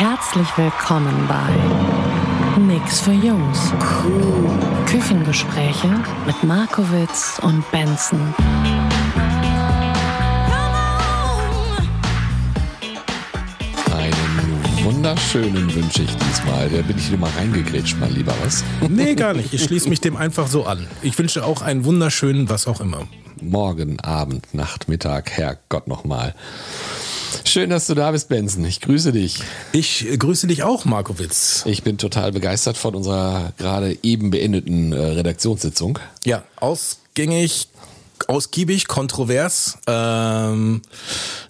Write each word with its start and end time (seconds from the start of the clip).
Herzlich 0.00 0.46
willkommen 0.56 1.26
bei 1.26 2.60
Nix 2.72 3.00
für 3.00 3.10
Jungs. 3.10 3.72
Küchengespräche 4.86 5.88
mit 6.24 6.44
Markowitz 6.44 7.40
und 7.42 7.68
Benson. 7.72 8.32
Einen 13.92 14.84
wunderschönen 14.84 15.74
wünsche 15.74 16.04
ich 16.04 16.16
diesmal. 16.16 16.68
Da 16.68 16.80
bin 16.82 16.96
ich 16.96 17.08
wieder 17.08 17.18
mal 17.18 17.32
reingegrätscht, 17.36 17.96
mein 17.98 18.14
Lieber, 18.14 18.34
was? 18.44 18.62
Nee, 18.88 19.16
gar 19.16 19.34
nicht. 19.34 19.52
Ich 19.52 19.64
schließe 19.64 19.88
mich 19.88 20.00
dem 20.00 20.16
einfach 20.16 20.46
so 20.46 20.64
an. 20.64 20.86
Ich 21.02 21.18
wünsche 21.18 21.44
auch 21.44 21.60
einen 21.60 21.84
wunderschönen, 21.84 22.48
was 22.48 22.68
auch 22.68 22.80
immer. 22.80 23.08
Morgen, 23.42 23.98
Abend, 23.98 24.54
Nacht, 24.54 24.88
Mittag, 24.88 25.32
Herrgott 25.32 25.88
nochmal. 25.88 26.36
Schön, 27.48 27.70
dass 27.70 27.86
du 27.86 27.94
da 27.94 28.10
bist, 28.10 28.28
Benson. 28.28 28.62
Ich 28.66 28.82
grüße 28.82 29.10
dich. 29.10 29.42
Ich 29.72 30.06
grüße 30.18 30.46
dich 30.46 30.64
auch, 30.64 30.84
Markowitz. 30.84 31.62
Ich 31.64 31.82
bin 31.82 31.96
total 31.96 32.30
begeistert 32.30 32.76
von 32.76 32.94
unserer 32.94 33.54
gerade 33.56 33.96
eben 34.02 34.28
beendeten 34.30 34.92
äh, 34.92 34.98
Redaktionssitzung. 34.98 35.98
Ja, 36.26 36.42
ausgängig, 36.56 37.68
ausgiebig, 38.26 38.86
kontrovers, 38.86 39.78
ähm, 39.86 40.82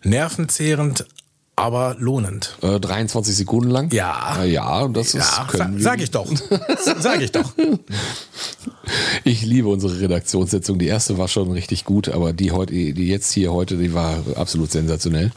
nervenzehrend, 0.05 1.05
aber 1.57 1.97
lohnend. 1.99 2.57
Äh, 2.63 2.79
23 2.79 3.35
Sekunden 3.35 3.71
lang. 3.71 3.93
Ja. 3.93 4.41
Äh, 4.41 4.53
ja, 4.53 4.83
und 4.83 4.97
das 4.97 5.15
ist, 5.15 5.29
Ja, 5.37 5.49
können 5.51 5.73
sa 5.73 5.79
wir. 5.79 5.83
sag 5.83 6.01
ich 6.01 6.11
doch. 6.13 6.29
sag 7.01 7.21
ich 7.21 7.33
doch. 7.33 7.53
Ich 9.23 9.43
liebe 9.43 9.69
unsere 9.69 10.01
Redaktionssitzung. 10.01 10.79
Die 10.79 10.87
erste 10.87 11.19
war 11.19 11.29
schon 11.29 11.51
richtig 11.51 11.85
gut, 11.85 12.09
aber 12.09 12.33
die 12.33 12.53
heute, 12.53 12.73
die 12.73 13.07
jetzt 13.09 13.31
hier 13.33 13.53
heute, 13.53 13.77
die 13.77 13.93
war 13.93 14.23
absolut 14.37 14.73
sensationell. 14.73 15.31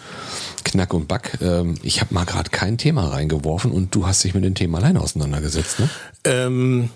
Knack 0.63 0.93
und 0.93 1.07
Back. 1.07 1.37
Ähm, 1.41 1.75
Ich 1.83 2.01
habe 2.01 2.13
mal 2.13 2.25
gerade 2.25 2.49
kein 2.49 2.77
Thema 2.77 3.07
reingeworfen 3.09 3.71
und 3.71 3.93
du 3.95 4.07
hast 4.07 4.23
dich 4.23 4.33
mit 4.33 4.43
dem 4.43 4.55
Thema 4.55 4.79
alleine 4.79 5.01
auseinandergesetzt, 5.01 5.79
ne? 5.79 5.89
Ähm, 6.23 6.89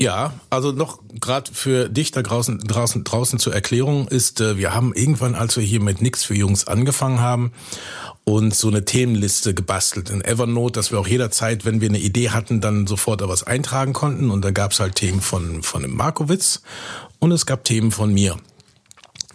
ja, 0.00 0.32
also 0.48 0.72
noch 0.72 1.00
gerade 1.20 1.52
für 1.52 1.90
dich 1.90 2.10
da 2.10 2.22
draußen, 2.22 2.58
draußen, 2.60 3.04
draußen 3.04 3.38
zur 3.38 3.52
Erklärung 3.52 4.08
ist, 4.08 4.40
äh, 4.40 4.56
wir 4.56 4.74
haben 4.74 4.94
irgendwann, 4.94 5.34
als 5.34 5.56
wir 5.56 5.62
hier 5.62 5.80
mit 5.80 6.00
Nix 6.00 6.24
für 6.24 6.34
Jungs 6.34 6.66
angefangen 6.66 7.20
haben, 7.20 7.52
und 8.24 8.54
so 8.54 8.68
eine 8.68 8.84
Themenliste 8.84 9.54
gebastelt 9.54 10.10
in 10.10 10.22
Evernote, 10.22 10.72
dass 10.72 10.92
wir 10.92 11.00
auch 11.00 11.06
jederzeit, 11.06 11.64
wenn 11.64 11.80
wir 11.80 11.88
eine 11.88 11.98
Idee 11.98 12.30
hatten, 12.30 12.60
dann 12.60 12.86
sofort 12.86 13.20
da 13.20 13.28
was 13.28 13.42
eintragen 13.42 13.92
konnten. 13.92 14.30
Und 14.30 14.44
da 14.44 14.50
gab 14.50 14.72
es 14.72 14.80
halt 14.80 14.94
Themen 14.94 15.20
von, 15.20 15.62
von 15.62 15.82
dem 15.82 15.96
Markowitz 15.96 16.62
und 17.18 17.32
es 17.32 17.46
gab 17.46 17.64
Themen 17.64 17.90
von 17.90 18.12
mir. 18.12 18.36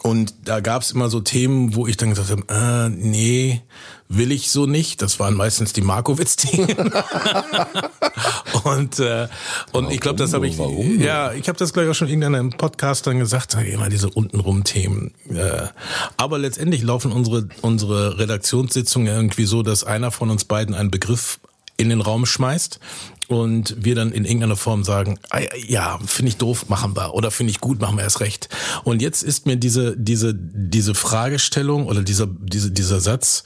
Und 0.06 0.36
da 0.48 0.60
gab 0.60 0.84
es 0.84 0.92
immer 0.92 1.10
so 1.10 1.20
Themen, 1.20 1.74
wo 1.74 1.88
ich 1.88 1.98
dann 1.98 2.12
gesagt 2.12 2.30
habe, 2.30 2.44
äh, 2.48 2.90
nee, 2.90 3.64
will 4.08 4.32
ich 4.32 4.52
so 4.52 4.68
nicht. 4.68 5.02
Das 5.02 5.20
waren 5.20 5.34
meistens 5.34 5.74
die 5.74 5.82
Markowitz-Themen. 5.82 6.94
und 8.66 9.00
äh, 9.00 9.28
und 9.72 9.90
ich 9.90 10.00
glaube, 10.00 10.20
das 10.20 10.34
habe 10.34 10.46
ich, 10.46 10.60
Warum? 10.60 11.02
ja, 11.02 11.34
ich 11.34 11.48
habe 11.48 11.58
das 11.58 11.74
gleich 11.74 11.90
auch 11.90 11.96
schon 11.96 12.08
in 12.08 12.24
einem 12.24 12.52
Podcast 12.52 13.08
dann 13.08 13.18
gesagt, 13.18 13.50
sag 13.50 13.66
ich 13.66 13.74
immer 13.74 13.90
diese 13.90 14.12
untenrum 14.12 14.64
Themen. 14.64 15.16
Äh, 15.28 15.70
aber 16.18 16.38
letztendlich 16.38 16.84
laufen 16.84 17.12
unsere 17.12 17.48
unsere 17.64 18.20
Redaktionssitzungen 18.20 19.08
irgendwie 19.08 19.46
so, 19.46 19.64
dass 19.64 19.84
einer 19.84 20.12
von 20.12 20.30
uns 20.30 20.46
beiden 20.46 20.76
einen 20.76 20.92
Begriff 20.92 21.40
in 21.78 21.90
den 21.90 22.02
Raum 22.02 22.28
schmeißt 22.28 22.80
und 23.28 23.76
wir 23.84 23.96
dann 23.96 24.12
in 24.12 24.26
irgendeiner 24.26 24.56
Form 24.56 24.84
sagen, 24.84 25.20
ah, 25.30 25.40
ja, 25.68 26.00
finde 26.06 26.30
ich 26.30 26.38
doof, 26.38 26.70
machen 26.70 26.96
wir 26.96 27.14
oder 27.14 27.32
finde 27.32 27.52
ich 27.52 27.60
gut, 27.60 27.80
machen 27.82 27.98
wir 27.98 28.04
erst 28.04 28.20
recht. 28.20 28.50
Und 28.84 29.02
jetzt 29.02 29.24
ist 29.24 29.46
mir 29.46 29.58
diese 29.58 29.96
diese 29.98 30.34
diese 30.36 30.96
Fragestellung 30.96 31.88
oder 31.88 32.02
dieser 32.02 32.28
diese 32.28 32.72
dieser 32.72 33.00
Satz, 33.00 33.44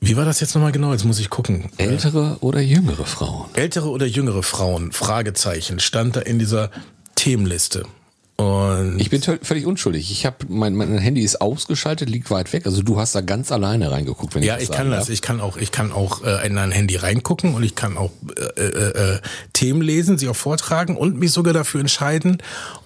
wie 0.00 0.16
war 0.16 0.24
das 0.24 0.40
jetzt 0.40 0.54
nochmal 0.54 0.72
genau? 0.72 0.92
Jetzt 0.92 1.04
muss 1.04 1.18
ich 1.18 1.30
gucken. 1.30 1.70
Ältere 1.78 2.36
oder 2.40 2.60
jüngere 2.60 3.06
Frauen? 3.06 3.48
Ältere 3.54 3.88
oder 3.88 4.06
jüngere 4.06 4.42
Frauen? 4.42 4.92
Fragezeichen 4.92 5.80
stand 5.80 6.16
da 6.16 6.20
in 6.20 6.38
dieser 6.38 6.70
Themenliste. 7.14 7.84
Und 8.36 8.98
Ich 9.00 9.08
bin 9.08 9.22
völlig 9.22 9.64
unschuldig. 9.64 10.10
Ich 10.10 10.26
habe 10.26 10.36
mein, 10.48 10.74
mein 10.74 10.98
Handy 10.98 11.22
ist 11.22 11.40
ausgeschaltet, 11.40 12.10
liegt 12.10 12.30
weit 12.30 12.52
weg. 12.52 12.66
Also 12.66 12.82
du 12.82 12.98
hast 13.00 13.14
da 13.14 13.22
ganz 13.22 13.50
alleine 13.50 13.90
reingeguckt, 13.90 14.34
wenn 14.34 14.42
Ja, 14.42 14.56
ich 14.56 14.64
ich 14.64 14.68
das 14.68 14.76
kann 14.76 14.86
sagen 14.88 14.98
das. 14.98 15.06
darf. 15.06 15.12
Ich 15.14 15.22
kann 15.22 15.40
auch, 15.40 15.56
ich 15.56 15.72
kann 15.72 15.90
auch 15.90 16.22
äh, 16.22 16.46
in 16.46 16.58
ein 16.58 16.70
Handy 16.70 16.96
reingucken 16.96 17.54
und 17.54 17.62
ich 17.62 17.74
kann 17.74 17.96
auch 17.96 18.10
äh, 18.56 18.60
äh, 18.62 19.14
äh, 19.14 19.20
Themen 19.54 19.80
lesen, 19.80 20.18
sie 20.18 20.28
auch 20.28 20.36
vortragen 20.36 20.96
und 20.96 21.16
mich 21.18 21.32
sogar 21.32 21.54
dafür 21.54 21.80
entscheiden, 21.80 22.38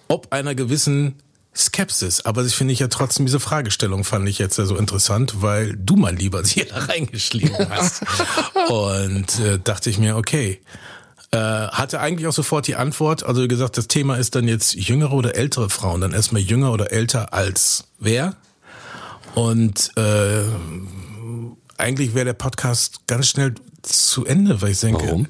ob 0.07 0.33
einer 0.33 0.55
gewissen 0.55 1.17
Skepsis. 1.53 2.25
Aber 2.25 2.45
das 2.45 2.55
finde 2.55 2.73
ich 2.73 2.79
ja 2.79 2.87
trotzdem, 2.87 3.27
diese 3.27 3.41
Fragestellung 3.41 4.05
fand 4.05 4.29
ich 4.29 4.39
jetzt 4.39 4.57
ja 4.57 4.67
so 4.67 4.77
interessant, 4.77 5.43
weil 5.43 5.75
du, 5.77 5.97
mein 5.97 6.17
Lieber, 6.17 6.45
sie 6.45 6.65
da 6.71 6.79
reingeschrieben 6.79 7.69
hast. 7.71 8.03
und 8.69 9.41
äh, 9.41 9.59
dachte 9.63 9.91
ich 9.91 9.99
mir, 9.99 10.17
okay. 10.17 10.61
Äh, 11.33 11.39
hatte 11.39 12.01
eigentlich 12.01 12.27
auch 12.27 12.33
sofort 12.33 12.67
die 12.67 12.75
Antwort, 12.75 13.25
also 13.25 13.47
gesagt, 13.47 13.79
das 13.79 13.87
Thema 13.87 14.17
ist 14.17 14.35
dann 14.35 14.49
jetzt 14.49 14.75
jüngere 14.75 15.13
oder 15.13 15.37
ältere 15.37 15.71
Frauen, 15.71 16.01
dann 16.01 16.13
erstmal 16.13 16.43
jünger 16.43 16.73
oder 16.73 16.93
älter 16.93 17.33
als 17.33 17.85
wer. 18.01 18.35
Und 19.37 19.93
äh, 19.97 20.43
eigentlich 21.79 22.15
wäre 22.15 22.25
der 22.25 22.33
Podcast 22.33 23.07
ganz 23.07 23.29
schnell 23.29 23.55
zu 23.83 24.25
Ende, 24.27 24.61
weil 24.61 24.73
ich 24.73 24.81
denke, 24.81 25.05
Warum? 25.05 25.29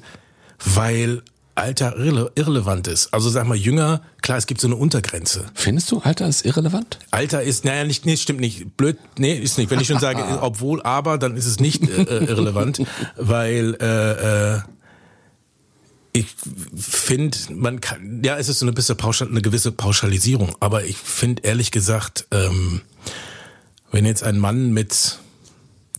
weil 0.65 1.21
Alter 1.55 1.95
irrele 1.97 2.31
irrelevant 2.35 2.87
ist. 2.87 3.13
Also 3.13 3.29
sag 3.29 3.45
mal, 3.45 3.57
jünger, 3.57 4.01
klar, 4.21 4.37
es 4.37 4.47
gibt 4.47 4.61
so 4.61 4.67
eine 4.67 4.77
Untergrenze. 4.77 5.45
Findest 5.53 5.91
du, 5.91 5.99
Alter 5.99 6.27
ist 6.27 6.45
irrelevant? 6.45 6.97
Alter 7.11 7.43
ist, 7.43 7.65
naja, 7.65 7.83
nicht, 7.83 8.05
nee, 8.05 8.17
stimmt 8.17 8.39
nicht. 8.39 8.77
Blöd, 8.77 8.97
nee, 9.17 9.33
ist 9.33 9.57
nicht. 9.57 9.69
Wenn 9.69 9.79
ich 9.79 9.87
schon 9.87 9.99
sage, 9.99 10.23
obwohl, 10.41 10.81
aber, 10.81 11.17
dann 11.17 11.35
ist 11.35 11.45
es 11.45 11.59
nicht 11.59 11.83
äh, 11.87 12.25
irrelevant, 12.25 12.81
weil 13.17 13.75
äh, 13.79 14.55
äh, 14.55 14.59
ich 16.13 16.27
finde, 16.75 17.37
man 17.53 17.79
kann, 17.79 18.21
ja, 18.23 18.37
es 18.37 18.49
ist 18.49 18.59
so 18.59 18.65
eine, 18.65 18.73
bisschen 18.73 18.97
Pauschal, 18.97 19.29
eine 19.29 19.41
gewisse 19.41 19.71
Pauschalisierung, 19.71 20.55
aber 20.59 20.83
ich 20.83 20.97
finde 20.97 21.43
ehrlich 21.43 21.71
gesagt, 21.71 22.27
ähm, 22.31 22.81
wenn 23.91 24.05
jetzt 24.05 24.23
ein 24.23 24.37
Mann 24.37 24.71
mit, 24.71 25.19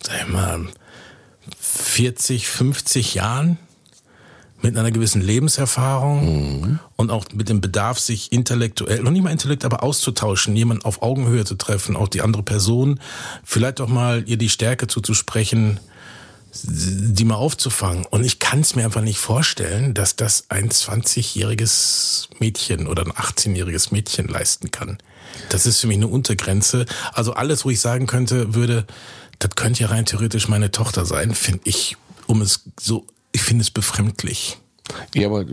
sag 0.02 0.20
ich 0.20 0.28
mal, 0.28 0.66
40, 1.60 2.48
50 2.48 3.14
Jahren 3.14 3.58
mit 4.60 4.78
einer 4.78 4.92
gewissen 4.92 5.20
Lebenserfahrung 5.20 6.78
und 6.96 7.10
auch 7.10 7.24
mit 7.34 7.48
dem 7.48 7.60
Bedarf, 7.60 7.98
sich 7.98 8.30
intellektuell, 8.32 9.02
noch 9.02 9.10
nicht 9.10 9.22
mal 9.22 9.30
intellekt, 9.30 9.64
aber 9.64 9.82
auszutauschen, 9.82 10.54
jemanden 10.54 10.84
auf 10.84 11.02
Augenhöhe 11.02 11.44
zu 11.44 11.56
treffen, 11.56 11.96
auch 11.96 12.08
die 12.08 12.22
andere 12.22 12.42
Person, 12.42 13.00
vielleicht 13.44 13.80
auch 13.80 13.88
mal 13.88 14.22
ihr 14.26 14.36
die 14.36 14.48
Stärke 14.48 14.86
zuzusprechen, 14.86 15.80
die 16.52 17.24
mal 17.24 17.36
aufzufangen. 17.36 18.04
Und 18.06 18.24
ich 18.24 18.38
kann 18.38 18.60
es 18.60 18.74
mir 18.74 18.84
einfach 18.84 19.00
nicht 19.00 19.18
vorstellen, 19.18 19.94
dass 19.94 20.16
das 20.16 20.44
ein 20.50 20.68
20-jähriges 20.68 22.28
Mädchen 22.40 22.86
oder 22.86 23.04
ein 23.04 23.12
18-jähriges 23.12 23.92
Mädchen 23.92 24.28
leisten 24.28 24.70
kann. 24.70 24.98
Das 25.48 25.64
ist 25.64 25.80
für 25.80 25.86
mich 25.86 25.96
eine 25.96 26.08
Untergrenze. 26.08 26.84
Also 27.12 27.32
alles, 27.32 27.64
wo 27.64 27.70
ich 27.70 27.80
sagen 27.80 28.06
könnte, 28.06 28.54
würde, 28.54 28.86
das 29.38 29.52
könnte 29.56 29.82
ja 29.82 29.88
rein 29.88 30.04
theoretisch 30.04 30.48
meine 30.48 30.70
Tochter 30.70 31.06
sein, 31.06 31.34
finde 31.34 31.62
ich, 31.64 31.96
um 32.26 32.42
es 32.42 32.64
so, 32.78 33.06
ich 33.32 33.42
finde 33.42 33.62
es 33.62 33.70
befremdlich. 33.70 34.58
Ja, 35.14 35.28
aber 35.28 35.46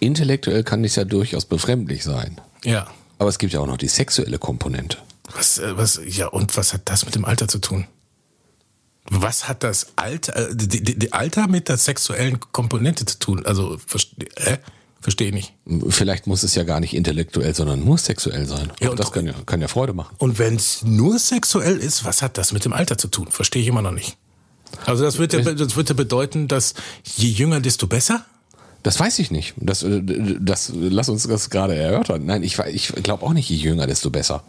intellektuell 0.00 0.64
kann 0.64 0.82
es 0.82 0.96
ja 0.96 1.04
durchaus 1.04 1.44
befremdlich 1.44 2.02
sein. 2.02 2.40
Ja. 2.64 2.88
Aber 3.18 3.28
es 3.28 3.38
gibt 3.38 3.52
ja 3.52 3.60
auch 3.60 3.66
noch 3.66 3.76
die 3.76 3.88
sexuelle 3.88 4.38
Komponente. 4.38 4.98
Was, 5.34 5.58
äh, 5.58 5.76
was, 5.76 6.00
ja, 6.04 6.26
und 6.26 6.56
was 6.56 6.72
hat 6.72 6.82
das 6.86 7.04
mit 7.04 7.14
dem 7.14 7.24
Alter 7.24 7.46
zu 7.46 7.58
tun? 7.58 7.86
Was 9.10 9.48
hat 9.48 9.64
das 9.64 9.88
Alter, 9.96 10.50
äh, 10.50 10.54
die, 10.56 10.68
die, 10.82 10.98
die 10.98 11.12
Alter 11.12 11.48
mit 11.48 11.68
der 11.68 11.76
sexuellen 11.76 12.38
Komponente 12.40 13.04
zu 13.04 13.18
tun? 13.18 13.44
Also, 13.44 13.78
verstehe 13.86 14.28
äh, 14.36 14.58
versteh 15.00 15.26
ich 15.26 15.34
nicht. 15.34 15.52
Vielleicht 15.88 16.26
muss 16.26 16.44
es 16.44 16.54
ja 16.54 16.62
gar 16.62 16.78
nicht 16.78 16.94
intellektuell, 16.94 17.54
sondern 17.54 17.84
nur 17.84 17.98
sexuell 17.98 18.46
sein. 18.46 18.72
Ja, 18.80 18.90
und 18.90 19.00
das 19.00 19.10
kann 19.10 19.26
ja, 19.26 19.34
kann 19.44 19.60
ja 19.60 19.66
Freude 19.66 19.92
machen. 19.92 20.14
Und 20.18 20.38
wenn 20.38 20.54
es 20.54 20.84
nur 20.84 21.18
sexuell 21.18 21.76
ist, 21.78 22.04
was 22.04 22.22
hat 22.22 22.38
das 22.38 22.52
mit 22.52 22.64
dem 22.64 22.72
Alter 22.72 22.96
zu 22.96 23.08
tun? 23.08 23.26
Verstehe 23.28 23.60
ich 23.60 23.68
immer 23.68 23.82
noch 23.82 23.90
nicht. 23.90 24.16
Also 24.86 25.02
das 25.02 25.18
wird 25.18 25.32
ja, 25.32 25.40
das 25.40 25.76
wird 25.76 25.88
ja 25.88 25.94
bedeuten, 25.94 26.48
dass 26.48 26.74
je 27.04 27.28
jünger, 27.28 27.60
desto 27.60 27.88
besser? 27.88 28.24
Das 28.82 28.98
weiß 28.98 29.18
ich 29.18 29.30
nicht. 29.30 29.54
Das, 29.56 29.82
äh, 29.82 30.02
das, 30.40 30.72
lass 30.74 31.08
uns 31.08 31.26
das 31.26 31.50
gerade 31.50 31.74
erörtern. 31.74 32.24
Nein, 32.24 32.42
ich, 32.42 32.58
ich 32.58 32.88
glaube 33.02 33.24
auch 33.24 33.32
nicht, 33.32 33.50
je 33.50 33.56
jünger, 33.56 33.86
desto 33.86 34.10
besser. 34.10 34.44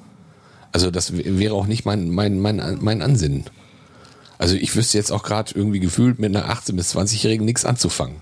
Also 0.72 0.92
das 0.92 1.14
wäre 1.14 1.54
auch 1.56 1.68
nicht 1.68 1.86
mein, 1.86 2.10
mein, 2.10 2.40
mein, 2.40 2.78
mein 2.82 3.02
Ansinnen. 3.02 3.46
Also 4.44 4.56
ich 4.58 4.76
wüsste 4.76 4.98
jetzt 4.98 5.10
auch 5.10 5.24
gerade 5.24 5.54
irgendwie 5.56 5.80
gefühlt 5.80 6.20
mit 6.20 6.36
einer 6.36 6.54
18- 6.54 6.76
bis 6.76 6.94
20-Jährigen 6.94 7.46
nichts 7.46 7.64
anzufangen. 7.64 8.18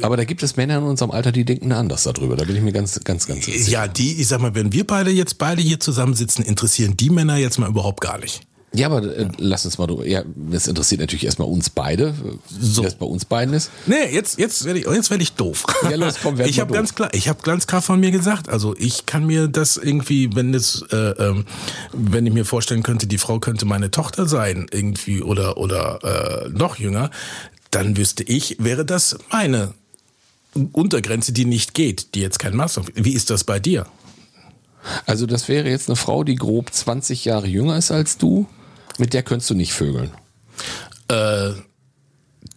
Aber 0.00 0.16
da 0.16 0.24
gibt 0.24 0.42
es 0.42 0.56
Männer 0.56 0.78
in 0.78 0.84
unserem 0.84 1.10
Alter, 1.10 1.30
die 1.30 1.44
denken 1.44 1.72
anders 1.72 2.04
darüber. 2.04 2.36
Da 2.36 2.44
bin 2.44 2.56
ich 2.56 2.62
mir 2.62 2.72
ganz, 2.72 2.98
ganz, 3.04 3.26
ganz 3.26 3.44
sicher. 3.44 3.70
Ja, 3.70 3.86
die, 3.86 4.18
ich 4.18 4.28
sag 4.28 4.40
mal, 4.40 4.54
wenn 4.54 4.72
wir 4.72 4.86
beide 4.86 5.10
jetzt 5.10 5.36
beide 5.36 5.60
hier 5.60 5.78
zusammensitzen, 5.78 6.42
interessieren 6.42 6.96
die 6.96 7.10
Männer 7.10 7.36
jetzt 7.36 7.58
mal 7.58 7.68
überhaupt 7.68 8.00
gar 8.00 8.16
nicht. 8.18 8.40
Ja, 8.72 8.86
aber 8.86 9.02
äh, 9.02 9.28
lass 9.38 9.64
uns 9.64 9.78
mal 9.78 9.88
drüber. 9.88 10.06
Ja, 10.06 10.22
das 10.36 10.68
interessiert 10.68 11.00
natürlich 11.00 11.24
erstmal 11.24 11.48
uns 11.48 11.70
beide, 11.70 12.14
So. 12.48 12.82
wie 12.82 12.84
das 12.84 12.94
bei 12.94 13.06
uns 13.06 13.24
beiden 13.24 13.52
ist. 13.52 13.70
Nee, 13.86 14.12
jetzt, 14.12 14.38
jetzt 14.38 14.64
werde 14.64 14.78
ich, 14.78 14.86
jetzt 14.86 15.10
werde 15.10 15.24
ich 15.24 15.32
doof. 15.32 15.64
Ja, 15.82 15.96
los, 15.96 16.14
komm, 16.22 16.38
werd 16.38 16.48
Ich 16.50 16.60
habe 16.60 16.72
ganz 16.72 16.94
klar, 16.94 17.12
ich 17.12 17.28
habe 17.28 17.42
ganz 17.42 17.66
klar 17.66 17.82
von 17.82 17.98
mir 17.98 18.12
gesagt, 18.12 18.48
also 18.48 18.76
ich 18.78 19.06
kann 19.06 19.26
mir 19.26 19.48
das 19.48 19.76
irgendwie, 19.76 20.36
wenn 20.36 20.54
es, 20.54 20.84
äh, 20.92 20.96
ähm, 20.96 21.46
wenn 21.92 22.24
ich 22.26 22.32
mir 22.32 22.44
vorstellen 22.44 22.84
könnte, 22.84 23.08
die 23.08 23.18
Frau 23.18 23.40
könnte 23.40 23.64
meine 23.64 23.90
Tochter 23.90 24.26
sein, 24.26 24.66
irgendwie 24.70 25.20
oder 25.20 25.56
oder 25.56 26.44
äh, 26.44 26.48
noch 26.50 26.76
jünger, 26.76 27.10
dann 27.72 27.96
wüsste 27.96 28.22
ich, 28.22 28.56
wäre 28.60 28.84
das 28.84 29.18
meine 29.32 29.74
Untergrenze, 30.72 31.32
die 31.32 31.44
nicht 31.44 31.74
geht, 31.74 32.14
die 32.14 32.20
jetzt 32.20 32.38
kein 32.38 32.54
Maß 32.54 32.78
auf. 32.78 32.86
Wie 32.94 33.14
ist 33.14 33.30
das 33.30 33.42
bei 33.42 33.58
dir? 33.58 33.86
Also 35.06 35.26
das 35.26 35.48
wäre 35.48 35.68
jetzt 35.68 35.88
eine 35.88 35.96
Frau, 35.96 36.24
die 36.24 36.36
grob 36.36 36.72
20 36.72 37.24
Jahre 37.24 37.46
jünger 37.48 37.76
ist 37.76 37.90
als 37.90 38.16
du. 38.16 38.46
Mit 39.00 39.14
der 39.14 39.22
könntest 39.22 39.48
du 39.48 39.54
nicht 39.54 39.72
vögeln. 39.72 40.10
Äh, 41.08 41.52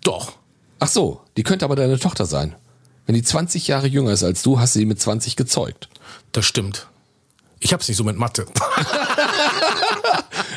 doch. 0.02 0.34
Ach 0.80 0.90
so, 0.90 1.22
die 1.38 1.44
könnte 1.44 1.64
aber 1.64 1.78
deine 1.78 1.98
Tochter 1.98 2.26
sein. 2.26 2.56
Wenn 3.06 3.16
die 3.16 3.24
20 3.24 3.68
Jahre 3.68 3.88
jünger 3.88 4.12
ist 4.12 4.24
als 4.24 4.44
du, 4.44 4.60
hast 4.60 4.76
du 4.76 4.80
sie 4.80 4.86
mit 4.86 5.00
20 5.00 5.38
gezeugt. 5.38 5.88
Das 6.34 6.46
stimmt. 6.46 6.88
Ich 7.62 7.72
hab's 7.72 7.88
nicht 7.88 7.98
so 7.98 8.04
mit 8.04 8.18
Mathe. 8.18 8.46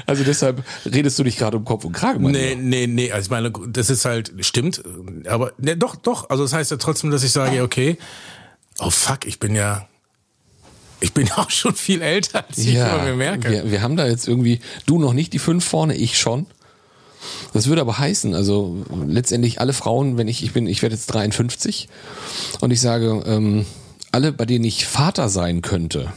Also 0.08 0.22
deshalb 0.22 0.62
redest 0.84 1.18
du 1.18 1.24
dich 1.24 1.36
gerade 1.36 1.56
um 1.56 1.64
Kopf 1.64 1.84
und 1.84 1.92
Kragen. 1.92 2.22
mein 2.22 2.30
Nee, 2.30 2.54
nee, 2.54 2.86
nee, 2.86 3.10
also 3.10 3.26
ich 3.26 3.30
meine, 3.30 3.50
das 3.50 3.90
ist 3.90 4.04
halt, 4.04 4.32
stimmt, 4.40 4.80
aber 5.26 5.52
ne, 5.58 5.76
doch, 5.76 5.96
doch, 5.96 6.30
also 6.30 6.44
das 6.44 6.52
heißt 6.52 6.70
ja 6.70 6.76
trotzdem, 6.76 7.10
dass 7.10 7.24
ich 7.24 7.32
sage, 7.32 7.60
okay, 7.62 7.98
oh 8.78 8.90
fuck, 8.90 9.26
ich 9.26 9.40
bin 9.40 9.56
ja, 9.56 9.88
ich 11.06 11.14
bin 11.14 11.26
ja 11.28 11.38
auch 11.38 11.50
schon 11.50 11.74
viel 11.74 12.02
älter, 12.02 12.44
als 12.46 12.58
ich 12.58 12.74
immer 12.74 13.02
mir 13.04 13.14
merke. 13.14 13.50
Wir, 13.50 13.70
wir 13.70 13.82
haben 13.82 13.96
da 13.96 14.06
jetzt 14.06 14.28
irgendwie, 14.28 14.60
du 14.86 14.98
noch 14.98 15.12
nicht 15.12 15.32
die 15.32 15.38
fünf 15.38 15.64
vorne, 15.64 15.94
ich 15.94 16.18
schon. 16.18 16.46
Das 17.52 17.66
würde 17.66 17.80
aber 17.80 17.98
heißen, 17.98 18.34
also 18.34 18.84
letztendlich 19.06 19.60
alle 19.60 19.72
Frauen, 19.72 20.18
wenn 20.18 20.28
ich, 20.28 20.44
ich 20.44 20.52
bin, 20.52 20.66
ich 20.66 20.82
werde 20.82 20.94
jetzt 20.94 21.06
53 21.06 21.88
und 22.60 22.70
ich 22.70 22.80
sage, 22.80 23.22
ähm, 23.26 23.66
alle, 24.12 24.32
bei 24.32 24.44
denen 24.46 24.64
ich 24.64 24.86
Vater 24.86 25.28
sein 25.28 25.62
könnte, 25.62 26.12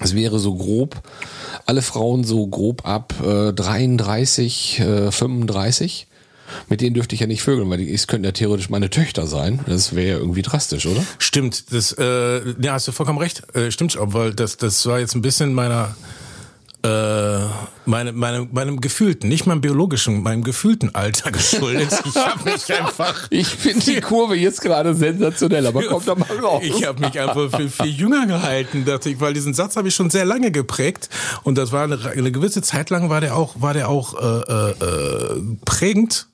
es 0.00 0.14
wäre 0.14 0.38
so 0.38 0.54
grob, 0.54 1.02
alle 1.66 1.82
Frauen 1.82 2.24
so 2.24 2.46
grob 2.46 2.86
ab 2.86 3.14
äh, 3.24 3.52
33, 3.52 4.80
äh, 4.80 5.12
35. 5.12 6.06
Mit 6.68 6.80
denen 6.80 6.94
dürfte 6.94 7.14
ich 7.14 7.20
ja 7.20 7.26
nicht 7.26 7.42
vögeln, 7.42 7.68
weil 7.70 7.78
die, 7.78 7.92
es 7.92 8.06
könnten 8.06 8.24
ja 8.24 8.32
theoretisch 8.32 8.70
meine 8.70 8.90
Töchter 8.90 9.26
sein. 9.26 9.60
Das 9.66 9.94
wäre 9.94 10.08
ja 10.08 10.16
irgendwie 10.18 10.42
drastisch, 10.42 10.86
oder? 10.86 11.04
Stimmt, 11.18 11.72
das, 11.72 11.92
äh, 11.92 12.40
ja, 12.60 12.72
hast 12.72 12.88
du 12.88 12.92
vollkommen 12.92 13.18
recht, 13.18 13.42
äh, 13.54 13.70
stimmt, 13.70 13.96
weil 13.98 14.34
das, 14.34 14.56
das 14.56 14.84
war 14.86 14.98
jetzt 14.98 15.14
ein 15.14 15.22
bisschen 15.22 15.54
meiner, 15.54 15.94
äh, 16.84 17.46
meine, 17.86 18.12
meine, 18.12 18.46
meinem 18.52 18.80
gefühlten, 18.80 19.28
nicht 19.28 19.46
meinem 19.46 19.62
biologischen, 19.62 20.22
meinem 20.22 20.44
gefühlten 20.44 20.94
Alter 20.94 21.32
geschuldet. 21.32 21.88
Ich 22.04 22.16
habe 22.16 22.50
mich 22.50 22.72
einfach 22.72 23.26
Ich 23.30 23.48
finde 23.48 23.84
die 23.84 24.00
Kurve 24.00 24.36
jetzt 24.36 24.60
gerade 24.60 24.94
sensationell, 24.94 25.66
aber 25.66 25.82
kommt 25.84 26.06
da 26.06 26.14
mal 26.14 26.28
raus. 26.38 26.62
Ich 26.62 26.84
habe 26.84 27.00
mich 27.00 27.18
einfach 27.18 27.50
für 27.50 27.68
viel 27.68 27.92
jünger 27.92 28.26
gehalten, 28.26 28.84
dachte 28.84 29.10
ich, 29.10 29.20
weil 29.20 29.32
diesen 29.32 29.54
Satz 29.54 29.76
habe 29.76 29.88
ich 29.88 29.94
schon 29.94 30.10
sehr 30.10 30.24
lange 30.24 30.50
geprägt 30.50 31.08
und 31.42 31.56
das 31.56 31.72
war 31.72 31.84
eine, 31.84 31.98
eine 32.10 32.30
gewisse 32.30 32.60
Zeit 32.62 32.90
lang 32.90 33.08
war 33.08 33.20
der 33.20 33.36
auch 33.36 33.54
war 33.60 33.72
der 33.72 33.88
auch 33.88 34.14
äh, 34.14 34.52
äh, 34.52 34.70
äh, 34.70 35.56
prägend. 35.64 36.26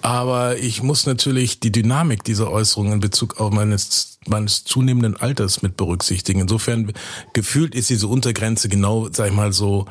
Aber 0.00 0.58
ich 0.58 0.82
muss 0.82 1.06
natürlich 1.06 1.60
die 1.60 1.72
Dynamik 1.72 2.22
dieser 2.22 2.50
Äußerung 2.50 2.92
in 2.92 3.00
Bezug 3.00 3.40
auf 3.40 3.52
meines 3.52 4.18
meines 4.26 4.64
zunehmenden 4.64 5.16
Alters 5.16 5.62
mit 5.62 5.76
berücksichtigen. 5.76 6.40
Insofern 6.40 6.92
gefühlt 7.32 7.74
ist 7.74 7.90
diese 7.90 8.08
Untergrenze 8.08 8.68
genau, 8.68 9.08
sag 9.10 9.28
ich 9.28 9.34
mal 9.34 9.52
so 9.52 9.86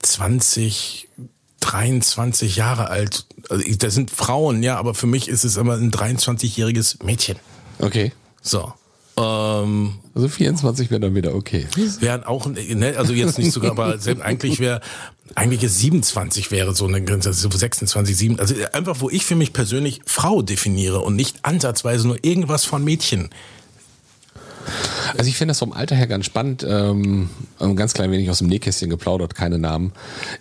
20 0.00 1.08
23 1.62 2.56
Jahre 2.56 2.88
alt. 2.88 3.24
Also 3.48 3.64
das 3.78 3.94
sind 3.94 4.10
Frauen, 4.10 4.62
ja, 4.62 4.76
aber 4.76 4.94
für 4.94 5.06
mich 5.06 5.28
ist 5.28 5.44
es 5.44 5.56
immer 5.56 5.74
ein 5.74 5.92
23-jähriges 5.92 7.04
Mädchen. 7.04 7.36
Okay. 7.78 8.12
So. 8.42 8.74
Ähm, 9.16 9.92
Also 10.14 10.28
24 10.28 10.90
wäre 10.90 11.00
dann 11.00 11.14
wieder 11.14 11.34
okay. 11.34 11.66
wären 12.00 12.24
auch, 12.24 12.46
ne, 12.46 12.94
also 12.96 13.12
jetzt 13.12 13.38
nicht 13.38 13.52
sogar, 13.52 13.72
aber 13.72 13.98
eigentlich 14.22 14.58
wäre, 14.58 14.80
eigentlich 15.34 15.62
ist 15.62 15.78
27 15.78 16.50
wäre 16.50 16.74
so 16.74 16.86
eine 16.86 17.02
Grenze, 17.02 17.28
also 17.28 17.50
so 17.50 17.56
26, 17.56 18.16
7, 18.16 18.40
also 18.40 18.54
einfach, 18.72 19.00
wo 19.00 19.10
ich 19.10 19.24
für 19.26 19.34
mich 19.36 19.52
persönlich 19.52 20.00
Frau 20.06 20.42
definiere 20.42 21.00
und 21.00 21.16
nicht 21.16 21.44
ansatzweise 21.44 22.06
nur 22.06 22.24
irgendwas 22.24 22.64
von 22.64 22.82
Mädchen. 22.84 23.30
Also 25.16 25.28
ich 25.28 25.36
finde 25.36 25.50
das 25.50 25.58
vom 25.58 25.72
Alter 25.72 25.96
her 25.96 26.06
ganz 26.06 26.24
spannend. 26.24 26.64
Ähm, 26.66 27.28
ein 27.58 27.76
ganz 27.76 27.92
klein 27.94 28.10
wenig 28.10 28.30
aus 28.30 28.38
dem 28.38 28.46
Nähkästchen 28.46 28.88
geplaudert, 28.88 29.34
keine 29.34 29.58
Namen. 29.58 29.92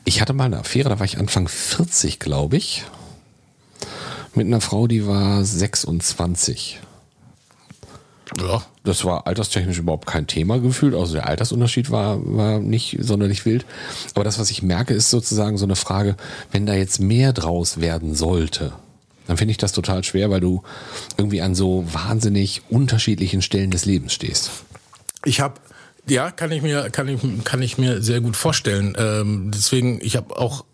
Ich 0.06 0.22
hatte 0.22 0.34
mal 0.34 0.46
eine 0.46 0.60
Affäre, 0.60 0.90
da 0.90 1.00
war 1.00 1.06
ich 1.06 1.18
Anfang 1.18 1.48
40, 1.48 2.20
glaube 2.20 2.58
ich. 2.58 2.86
Mit 4.34 4.48
einer 4.48 4.62
Frau, 4.62 4.88
die 4.88 5.06
war 5.08 5.44
26. 5.44 6.80
Ja. 8.40 8.62
Das 8.84 9.04
war 9.04 9.28
alterstechnisch 9.28 9.78
überhaupt 9.78 10.08
kein 10.08 10.28
Thema 10.28 10.60
gefühlt. 10.60 10.96
Also 10.96 11.14
der 11.14 11.28
Altersunterschied 11.28 11.92
war, 11.92 12.18
war 12.24 12.60
nicht 12.60 12.98
sonderlich 13.00 13.46
wild. 13.46 13.66
Aber 14.16 14.24
das, 14.24 14.40
was 14.40 14.50
ich 14.52 14.64
merke, 14.64 14.94
ist 14.94 15.10
sozusagen 15.10 15.58
so 15.58 15.66
eine 15.66 15.76
Frage, 15.76 16.16
wenn 16.52 16.66
da 16.66 16.74
jetzt 16.74 17.00
mehr 17.00 17.34
draus 17.34 17.82
werden 17.82 18.16
sollte, 18.16 18.72
dann 19.28 19.38
finde 19.38 19.52
ich 19.52 19.58
das 19.58 19.72
total 19.72 20.04
schwer, 20.04 20.30
weil 20.30 20.40
du 20.40 20.64
irgendwie 21.18 21.42
an 21.42 21.56
so 21.56 21.86
wahnsinnig 21.92 22.64
unterschiedlichen 22.70 23.42
Stellen 23.42 23.72
des 23.72 23.86
Lebens 23.86 24.14
stehst. 24.14 24.52
Ich 25.26 25.40
habe, 25.42 25.56
ja, 26.08 26.32
kann 26.32 26.52
ich 26.52 26.62
mir, 26.62 26.90
kann 26.90 27.08
ich, 27.08 27.20
kann 27.44 27.62
ich 27.62 27.78
mir 27.78 28.02
sehr 28.02 28.22
gut 28.22 28.36
vorstellen. 28.36 28.96
Ähm, 28.98 29.52
deswegen, 29.54 30.00
ich 30.02 30.16
habe 30.16 30.38
auch, 30.38 30.66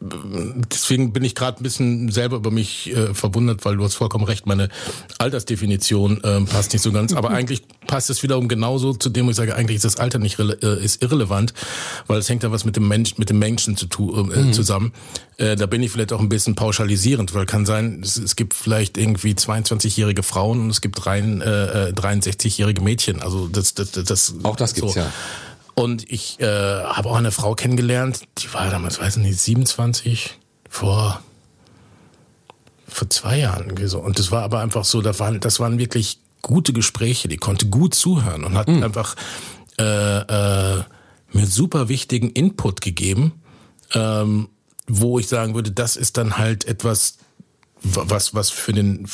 deswegen 0.00 1.12
bin 1.12 1.24
ich 1.24 1.34
gerade 1.34 1.60
ein 1.60 1.62
bisschen 1.62 2.10
selber 2.10 2.36
über 2.36 2.50
mich 2.50 2.94
äh, 2.94 3.14
verwundert, 3.14 3.64
weil 3.64 3.76
du 3.76 3.84
hast 3.84 3.94
vollkommen 3.94 4.24
recht, 4.24 4.46
meine 4.46 4.68
Altersdefinition 5.18 6.20
ähm, 6.24 6.46
passt 6.46 6.72
nicht 6.72 6.82
so 6.82 6.92
ganz. 6.92 7.12
Aber 7.14 7.30
eigentlich 7.32 7.62
passt 7.86 8.08
es 8.08 8.22
wiederum 8.22 8.48
genauso 8.48 8.92
zu 8.92 9.08
dem, 9.08 9.26
wo 9.26 9.30
ich 9.30 9.36
sage, 9.36 9.56
eigentlich 9.56 9.76
ist 9.76 9.84
das 9.84 9.96
Alter 9.96 10.18
nicht 10.18 10.38
äh, 10.38 10.84
ist 10.84 11.02
irrelevant, 11.02 11.52
weil 12.06 12.18
es 12.18 12.28
hängt 12.28 12.44
ja 12.44 12.52
was 12.52 12.64
mit 12.64 12.76
dem 12.76 12.86
Mensch, 12.86 13.18
mit 13.18 13.30
dem 13.30 13.40
Menschen 13.40 13.76
zu 13.76 13.86
tun 13.86 14.30
äh, 14.32 14.52
zusammen. 14.52 14.92
Äh, 15.36 15.56
da 15.56 15.66
bin 15.66 15.82
ich 15.82 15.90
vielleicht 15.90 16.12
auch 16.12 16.20
ein 16.20 16.28
bisschen 16.28 16.54
pauschalisierend, 16.54 17.34
weil 17.34 17.46
kann 17.46 17.66
sein, 17.66 18.00
es, 18.02 18.16
es 18.16 18.36
gibt 18.36 18.54
vielleicht 18.54 18.98
irgendwie 18.98 19.32
22-jährige 19.32 20.22
Frauen 20.22 20.60
und 20.60 20.70
es 20.70 20.80
gibt 20.80 21.06
rein 21.06 21.40
äh, 21.40 21.88
äh, 21.88 21.92
63-jährige 21.92 22.82
Mädchen. 22.82 23.20
Also 23.20 23.48
das, 23.48 23.74
das, 23.74 23.90
das, 23.92 24.04
das 24.04 24.34
Auch 24.44 24.56
das 24.56 24.74
gibt's 24.74 24.94
ja. 24.94 25.12
Und 25.80 26.10
ich 26.10 26.40
äh, 26.40 26.44
habe 26.44 27.08
auch 27.08 27.16
eine 27.16 27.30
Frau 27.30 27.54
kennengelernt, 27.54 28.22
die 28.38 28.52
war 28.52 28.68
damals, 28.70 29.00
weiß 29.00 29.16
ich 29.18 29.22
nicht, 29.22 29.40
27 29.40 30.36
vor 30.68 31.22
vor 32.88 33.08
zwei 33.10 33.38
Jahren. 33.38 33.70
Und 33.70 34.18
das 34.18 34.30
war 34.32 34.42
aber 34.42 34.60
einfach 34.60 34.84
so, 34.84 35.02
das 35.02 35.20
waren, 35.20 35.38
das 35.40 35.60
waren 35.60 35.78
wirklich 35.78 36.18
gute 36.42 36.72
Gespräche, 36.72 37.28
die 37.28 37.36
konnte 37.36 37.66
gut 37.66 37.94
zuhören 37.94 38.44
und 38.44 38.54
hat 38.56 38.68
einfach 38.68 39.14
äh, 39.78 40.18
äh, 40.78 40.82
mir 41.32 41.46
super 41.46 41.88
wichtigen 41.88 42.30
Input 42.30 42.80
gegeben, 42.80 43.32
ähm, 43.92 44.48
wo 44.88 45.18
ich 45.18 45.28
sagen 45.28 45.54
würde, 45.54 45.70
das 45.70 45.96
ist 45.96 46.16
dann 46.16 46.38
halt 46.38 46.64
etwas, 46.64 47.18
wa- 47.82 48.04
was, 48.08 48.34
was 48.34 48.50
für 48.50 48.72
den, 48.72 49.06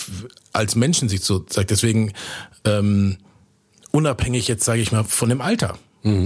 als 0.52 0.76
Menschen 0.76 1.08
sich 1.08 1.22
so 1.22 1.40
zeigt. 1.40 1.70
Deswegen, 1.70 2.12
ähm, 2.64 3.18
unabhängig 3.90 4.46
jetzt, 4.48 4.64
sage 4.64 4.80
ich 4.80 4.92
mal, 4.92 5.02
von 5.04 5.28
dem 5.28 5.40
Alter. 5.40 5.76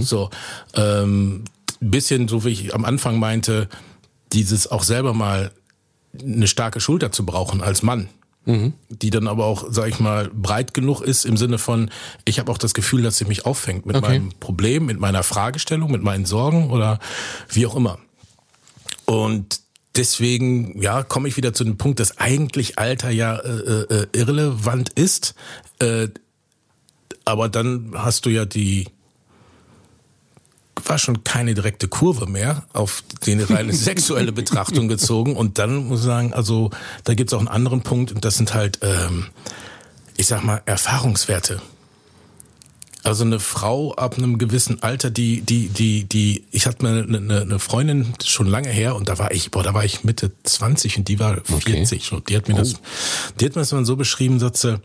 So, 0.01 0.29
ähm, 0.75 1.45
bisschen 1.79 2.27
so 2.27 2.43
wie 2.43 2.49
ich 2.49 2.75
am 2.75 2.83
Anfang 2.85 3.17
meinte, 3.19 3.69
dieses 4.33 4.69
auch 4.69 4.83
selber 4.83 5.13
mal 5.13 5.51
eine 6.21 6.47
starke 6.47 6.79
Schulter 6.79 7.11
zu 7.11 7.25
brauchen 7.25 7.61
als 7.61 7.81
Mann. 7.81 8.09
Die 8.89 9.09
dann 9.11 9.27
aber 9.27 9.45
auch, 9.45 9.67
sag 9.69 9.89
ich 9.89 9.99
mal, 9.99 10.29
breit 10.33 10.73
genug 10.73 11.01
ist 11.01 11.23
im 11.23 11.37
Sinne 11.37 11.59
von, 11.59 11.91
ich 12.25 12.39
habe 12.39 12.51
auch 12.51 12.57
das 12.57 12.73
Gefühl, 12.73 13.03
dass 13.03 13.17
sie 13.17 13.25
mich 13.25 13.45
auffängt 13.45 13.85
mit 13.85 13.95
Okay. 13.97 14.07
meinem 14.07 14.29
Problem, 14.39 14.87
mit 14.87 14.99
meiner 14.99 15.21
Fragestellung, 15.21 15.91
mit 15.91 16.01
meinen 16.01 16.25
Sorgen 16.25 16.71
oder 16.71 16.99
wie 17.49 17.67
auch 17.67 17.75
immer. 17.75 17.99
Und 19.05 19.59
deswegen, 19.95 20.81
ja, 20.81 21.03
komme 21.03 21.27
ich 21.27 21.37
wieder 21.37 21.53
zu 21.53 21.63
dem 21.63 21.77
Punkt, 21.77 21.99
dass 21.99 22.17
eigentlich 22.17 22.79
Alter 22.79 23.11
ja 23.11 23.35
äh, 23.35 23.81
äh, 23.83 24.07
irrelevant 24.13 24.89
ist. 24.89 25.35
Äh, 25.77 26.07
aber 27.25 27.49
dann 27.49 27.91
hast 27.93 28.25
du 28.25 28.31
ja 28.31 28.45
die 28.45 28.87
war 30.85 30.97
schon 30.97 31.23
keine 31.23 31.53
direkte 31.53 31.87
Kurve 31.87 32.27
mehr 32.27 32.63
auf 32.73 33.03
die 33.25 33.33
reine 33.41 33.73
sexuelle 33.73 34.31
Betrachtung 34.31 34.87
gezogen. 34.87 35.35
Und 35.35 35.57
dann 35.57 35.87
muss 35.87 35.99
ich 35.99 36.05
sagen, 36.05 36.33
also 36.33 36.71
da 37.03 37.13
gibt's 37.13 37.33
auch 37.33 37.39
einen 37.39 37.47
anderen 37.47 37.81
Punkt 37.81 38.11
und 38.11 38.25
das 38.25 38.37
sind 38.37 38.53
halt, 38.53 38.79
ähm, 38.81 39.27
ich 40.17 40.27
sag 40.27 40.43
mal, 40.43 40.61
Erfahrungswerte. 40.65 41.61
Also 43.03 43.23
eine 43.23 43.39
Frau 43.39 43.93
ab 43.95 44.17
einem 44.17 44.37
gewissen 44.37 44.83
Alter, 44.83 45.09
die, 45.09 45.41
die, 45.41 45.69
die, 45.69 46.03
die, 46.03 46.43
ich 46.51 46.67
hatte 46.67 46.83
mal 46.83 47.03
eine, 47.03 47.41
eine 47.41 47.59
Freundin 47.59 48.13
schon 48.23 48.45
lange 48.45 48.69
her 48.69 48.95
und 48.95 49.07
da 49.07 49.17
war 49.17 49.31
ich, 49.31 49.51
boah, 49.51 49.63
da 49.63 49.73
war 49.73 49.85
ich 49.85 50.03
Mitte 50.03 50.31
20 50.43 50.97
und 50.97 51.07
die 51.07 51.17
war 51.17 51.37
40 51.45 52.11
und 52.11 52.27
die 52.27 52.35
hat 52.35 52.49
mir 52.49 52.55
das, 52.55 52.75
die 53.39 53.45
hat 53.45 53.55
mir 53.55 53.61
das 53.61 53.71
mal 53.71 53.85
so 53.85 53.95
beschrieben, 53.95 54.39
dass 54.39 54.61
sie, 54.61 54.81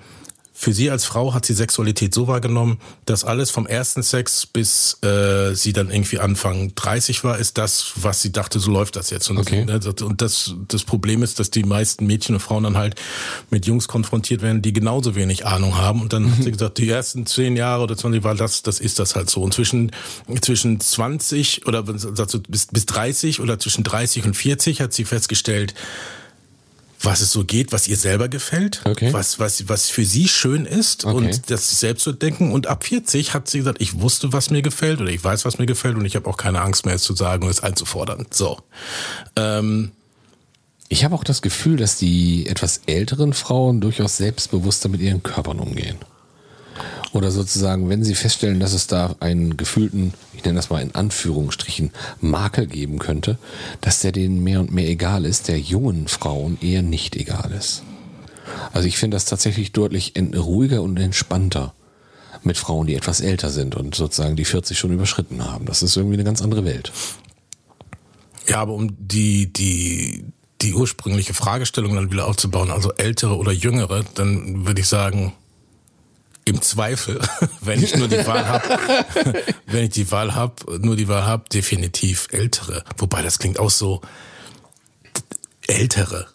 für 0.57 0.73
sie 0.73 0.89
als 0.89 1.05
Frau 1.05 1.35
hat 1.35 1.45
sie 1.45 1.53
Sexualität 1.53 2.15
so 2.15 2.29
wahrgenommen, 2.29 2.79
dass 3.07 3.25
alles 3.25 3.51
vom 3.51 3.67
ersten 3.67 4.05
Sex 4.05 4.47
bis 4.47 5.03
äh, 5.03 5.53
sie 5.55 5.73
dann 5.73 5.91
irgendwie 5.91 6.21
Anfang 6.21 6.73
30 6.77 7.25
war, 7.25 7.39
ist 7.39 7.59
das, 7.59 7.93
was 7.97 8.23
sie 8.23 8.31
dachte, 8.31 8.61
so 8.61 8.71
läuft 8.71 8.95
das 8.95 9.11
jetzt. 9.11 9.29
Und, 9.31 9.39
Okay. 9.39 9.67
das, 9.67 9.85
und 10.01 10.23
das, 10.23 10.55
das 10.69 10.85
Problem 10.85 11.25
ist, 11.25 11.41
dass 11.41 11.51
die 11.51 11.65
meisten 11.65 12.07
Mädchen 12.07 12.37
und 12.37 12.41
Frauen 12.41 12.63
dann 12.63 12.77
halt 12.77 12.95
mit 13.51 13.67
Jungs 13.67 13.89
konfrontiert 13.89 14.43
werden, 14.43 14.63
die 14.63 14.73
genauso 14.73 15.17
wenig 15.17 15.45
Ahnung 15.45 15.77
haben. 15.77 16.01
Und 16.01 16.13
dann 16.13 16.31
hat 16.31 16.45
sie 16.45 16.53
gesagt, 16.53 16.79
die 16.79 16.89
ersten 16.89 17.27
zehn 17.27 17.57
Jahre 17.57 17.83
oder 17.83 17.97
20 17.97 18.23
war 18.23 18.37
das, 18.37 18.63
das 18.63 18.79
ist 18.79 19.01
das 19.01 19.17
halt 19.17 19.29
so. 19.29 19.43
Und 19.43 19.53
zwischen, 19.55 19.91
zwischen 20.41 20.79
20 20.79 21.67
oder 21.67 21.83
bis, 21.83 22.69
bis 22.71 22.87
30 22.87 23.41
oder 23.41 23.59
zwischen 23.59 23.83
30 23.83 24.25
und 24.25 24.35
40 24.37 24.81
hat 24.81 24.93
sie 24.93 25.05
festgestellt, 25.05 25.75
was 27.05 27.21
es 27.21 27.31
so 27.33 27.45
geht, 27.45 27.73
was 27.73 27.87
ihr 27.89 27.97
selber 27.97 28.29
gefällt, 28.29 28.81
Okay. 28.85 29.13
was, 29.13 29.39
was, 29.39 29.69
was 29.69 29.91
für 29.91 30.05
sie 30.05 30.29
schön 30.29 30.65
ist 30.67 31.05
Okay. 31.05 31.17
und 31.17 31.51
das 31.51 31.69
sich 31.71 31.79
selbst 31.79 32.03
zu 32.05 32.13
denken. 32.13 32.53
Und 32.53 32.67
ab 32.67 32.85
40 32.85 33.35
hat 33.35 33.49
sie 33.49 33.59
gesagt, 33.59 33.81
ich 33.81 34.01
wusste, 34.01 34.33
was 34.33 34.51
mir 34.51 34.63
gefällt 34.63 35.01
oder 35.01 35.11
ich 35.11 35.23
weiß, 35.23 35.45
was 35.45 35.59
mir 35.59 35.67
gefällt 35.67 35.97
und 35.97 36.05
ich 36.05 36.17
habe 36.17 36.29
auch 36.29 36.37
keine 36.37 36.61
Angst 36.63 36.87
mehr, 36.87 36.95
es 36.95 37.03
zu 37.03 37.15
sagen 37.15 37.45
und 37.45 37.51
es 37.51 37.63
einzufordern. 37.63 38.27
So. 38.31 38.59
Ähm, 39.37 39.93
Ich 40.89 41.03
habe 41.05 41.15
auch 41.15 41.25
das 41.25 41.41
Gefühl, 41.43 41.77
dass 41.77 41.97
die 41.97 42.47
etwas 42.47 42.83
älteren 42.87 43.33
Frauen 43.33 43.81
durchaus 43.81 44.17
selbstbewusster 44.19 44.89
mit 44.89 45.01
ihren 45.01 45.23
Körpern 45.23 45.59
umgehen. 45.59 45.97
Oder 47.15 47.31
sozusagen, 47.31 47.89
wenn 47.89 48.03
sie 48.03 48.17
feststellen, 48.17 48.59
dass 48.59 48.73
es 48.73 48.89
da 48.89 49.15
einen 49.21 49.57
gefühlten, 49.57 50.15
ich 50.33 50.45
nenne 50.45 50.57
das 50.57 50.69
mal 50.69 50.83
in 50.83 50.97
Anführungsstrichen, 50.97 51.93
Makel 52.21 52.67
geben 52.67 52.99
könnte, 52.99 53.39
dass 53.81 54.01
der 54.01 54.11
denen 54.11 54.43
mehr 54.43 54.59
und 54.59 54.73
mehr 54.73 54.89
egal 54.89 55.25
ist, 55.25 55.47
der 55.47 55.61
jungen 55.61 56.09
Frauen 56.09 56.59
eher 56.61 56.83
nicht 56.83 57.15
egal 57.15 57.53
ist. 57.57 57.85
Also 58.73 58.89
ich 58.89 58.99
finde 58.99 59.15
das 59.15 59.27
tatsächlich 59.27 59.71
deutlich 59.71 60.15
ruhiger 60.37 60.83
und 60.83 60.97
entspannter 60.97 61.73
mit 62.43 62.59
Frauen, 62.59 62.89
die 62.89 62.97
etwas 62.97 63.21
älter 63.21 63.51
sind 63.51 63.77
und 63.77 63.95
sozusagen 63.95 64.35
die 64.35 64.45
40 64.45 64.77
schon 64.77 64.93
überschritten 64.93 65.45
haben. 65.45 65.67
Das 65.67 65.85
ist 65.85 65.97
irgendwie 65.97 66.17
eine 66.17 66.25
ganz 66.25 66.43
andere 66.43 66.65
Welt. 66.65 66.91
Ja, 68.49 68.61
aber 68.61 68.73
um 68.73 68.97
die, 68.99 69.53
die, 69.53 70.25
die 70.63 70.75
ursprüngliche 70.75 71.33
Fragestellung 71.33 71.95
dann 71.95 72.11
wieder 72.11 72.27
aufzubauen, 72.27 72.73
also 72.73 72.93
ältere 72.95 73.37
oder 73.37 73.53
jüngere, 73.53 74.03
dann 74.17 74.67
würde 74.67 74.81
ich 74.81 74.89
sagen, 74.89 75.33
im 76.45 76.61
Zweifel, 76.63 77.21
wenn 77.61 77.83
ich 77.83 77.97
nur 77.97 78.09
die 78.09 78.27
Wahl 78.27 78.47
habe, 78.47 78.79
wenn 79.67 79.85
ich 79.85 79.91
die 79.91 80.11
Wahl 80.11 80.35
habe, 80.35 80.79
nur 80.81 80.97
die 80.97 81.09
Wahl 81.09 81.27
habe, 81.27 81.49
definitiv 81.49 82.29
ältere. 82.31 82.85
Wobei 82.99 83.23
das 83.23 83.39
klingt 83.39 83.59
auch 83.59 83.71
so 83.71 84.01
ältere, 85.67 86.27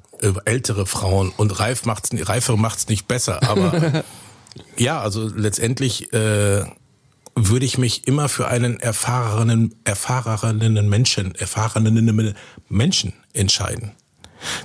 ältere 0.46 0.86
Frauen 0.86 1.32
und 1.38 1.60
reif 1.60 1.86
macht's, 1.86 2.10
reifere 2.14 2.58
macht's 2.58 2.88
nicht 2.88 3.08
besser, 3.08 3.44
aber 3.44 4.04
ja, 4.78 5.02
also 5.02 5.28
letztendlich 5.28 6.12
äh, 6.14 6.66
würde 7.36 7.66
ich 7.66 7.78
mich 7.78 8.08
immer 8.08 8.28
für 8.30 8.48
einen 8.48 8.80
erfahrenen, 8.80 9.76
erfahrenen 9.84 10.90
Menschen, 10.90 11.36
erfahrenen 11.36 12.36
Menschen 12.68 13.14
entscheiden. 13.34 13.94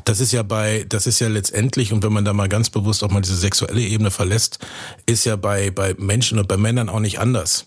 Das 0.05 0.21
ist 0.21 0.33
ja 0.33 0.43
bei, 0.43 0.85
das 0.89 1.07
ist 1.07 1.21
ja 1.21 1.29
letztendlich, 1.29 1.93
und 1.93 2.03
wenn 2.03 2.13
man 2.13 2.25
da 2.25 2.33
mal 2.33 2.49
ganz 2.49 2.71
bewusst 2.71 3.03
auch 3.05 3.11
mal 3.11 3.21
diese 3.21 3.37
sexuelle 3.37 3.81
Ebene 3.81 4.11
verlässt, 4.11 4.59
ist 5.07 5.25
ja 5.25 5.37
bei, 5.37 5.71
bei 5.71 5.95
Menschen 5.99 6.39
und 6.39 6.49
bei 6.49 6.57
Männern 6.57 6.89
auch 6.89 7.01
nicht 7.01 7.19
anders. 7.19 7.67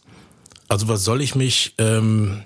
Also 0.67 0.87
was 0.87 1.03
soll 1.03 1.21
ich 1.21 1.35
mich 1.35 1.75
ähm, 1.77 2.43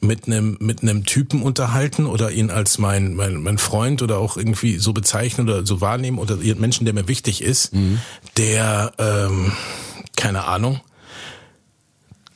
mit 0.00 0.26
einem 0.26 0.56
mit 0.60 0.82
einem 0.82 1.04
Typen 1.04 1.42
unterhalten 1.42 2.06
oder 2.06 2.32
ihn 2.32 2.50
als 2.50 2.78
mein, 2.78 3.14
mein 3.14 3.40
mein 3.42 3.58
Freund 3.58 4.02
oder 4.02 4.18
auch 4.18 4.36
irgendwie 4.36 4.78
so 4.78 4.92
bezeichnen 4.92 5.48
oder 5.48 5.64
so 5.64 5.80
wahrnehmen 5.80 6.18
oder 6.18 6.36
Menschen, 6.36 6.84
der 6.84 6.94
mir 6.94 7.08
wichtig 7.08 7.40
ist, 7.42 7.72
der 8.36 8.92
ähm, 8.98 9.52
keine 10.16 10.44
Ahnung, 10.44 10.80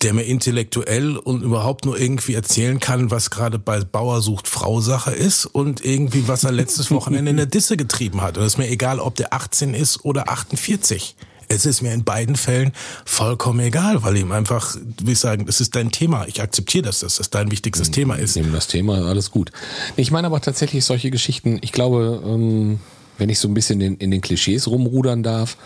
der 0.07 0.15
mir 0.15 0.23
intellektuell 0.23 1.17
und 1.17 1.43
überhaupt 1.43 1.85
nur 1.85 1.99
irgendwie 1.99 2.35
erzählen 2.35 2.79
kann, 2.79 3.11
was 3.11 3.31
gerade 3.31 3.59
bei 3.59 3.81
Bauer 3.81 4.23
sucht 4.23 4.47
Frau 4.47 4.81
Sache 4.81 5.11
ist 5.11 5.47
und 5.47 5.85
irgendwie 5.85 6.29
was 6.29 6.45
er 6.45 6.53
letztes 6.53 6.91
Wochenende 6.93 7.33
in 7.33 7.37
der 7.37 7.47
Disse 7.47 7.77
getrieben 7.77 8.23
hat. 8.23 8.39
Und 8.39 8.45
es 8.45 8.53
ist 8.53 8.59
mir 8.59 8.71
egal, 8.71 9.01
ob 9.01 9.17
der 9.17 9.35
18 9.35 9.75
ist 9.75 10.05
oder 10.05 10.31
48. 10.31 11.17
Es 11.49 11.67
ist 11.67 11.83
mir 11.83 11.93
in 11.93 12.05
beiden 12.05 12.37
Fällen 12.37 12.71
vollkommen 13.05 13.59
egal, 13.59 14.05
weil 14.05 14.17
ihm 14.17 14.31
einfach, 14.31 14.77
wie 15.03 15.11
ich 15.11 15.19
sagen, 15.19 15.45
das 15.47 15.61
ist 15.61 15.75
dein 15.75 15.91
Thema. 15.91 16.29
Ich 16.29 16.41
akzeptiere 16.41 16.85
das, 16.85 17.01
dass 17.01 17.17
das 17.17 17.31
dein 17.31 17.51
wichtigstes 17.51 17.91
Thema 17.91 18.15
ist. 18.15 18.37
nehmen 18.37 18.53
das 18.53 18.69
Thema, 18.69 19.09
alles 19.09 19.33
gut. 19.33 19.51
Ich 19.97 20.13
meine 20.13 20.29
aber 20.29 20.41
tatsächlich 20.41 20.85
solche 20.85 21.11
Geschichten, 21.11 21.59
ich 21.63 21.73
glaube, 21.73 22.23
ähm, 22.25 22.79
wenn 23.19 23.29
ich 23.29 23.41
so 23.41 23.49
ein 23.49 23.55
bisschen 23.55 23.81
in 23.81 24.13
den 24.13 24.21
Klischees 24.21 24.69
rumrudern 24.69 25.25
darf, 25.25 25.57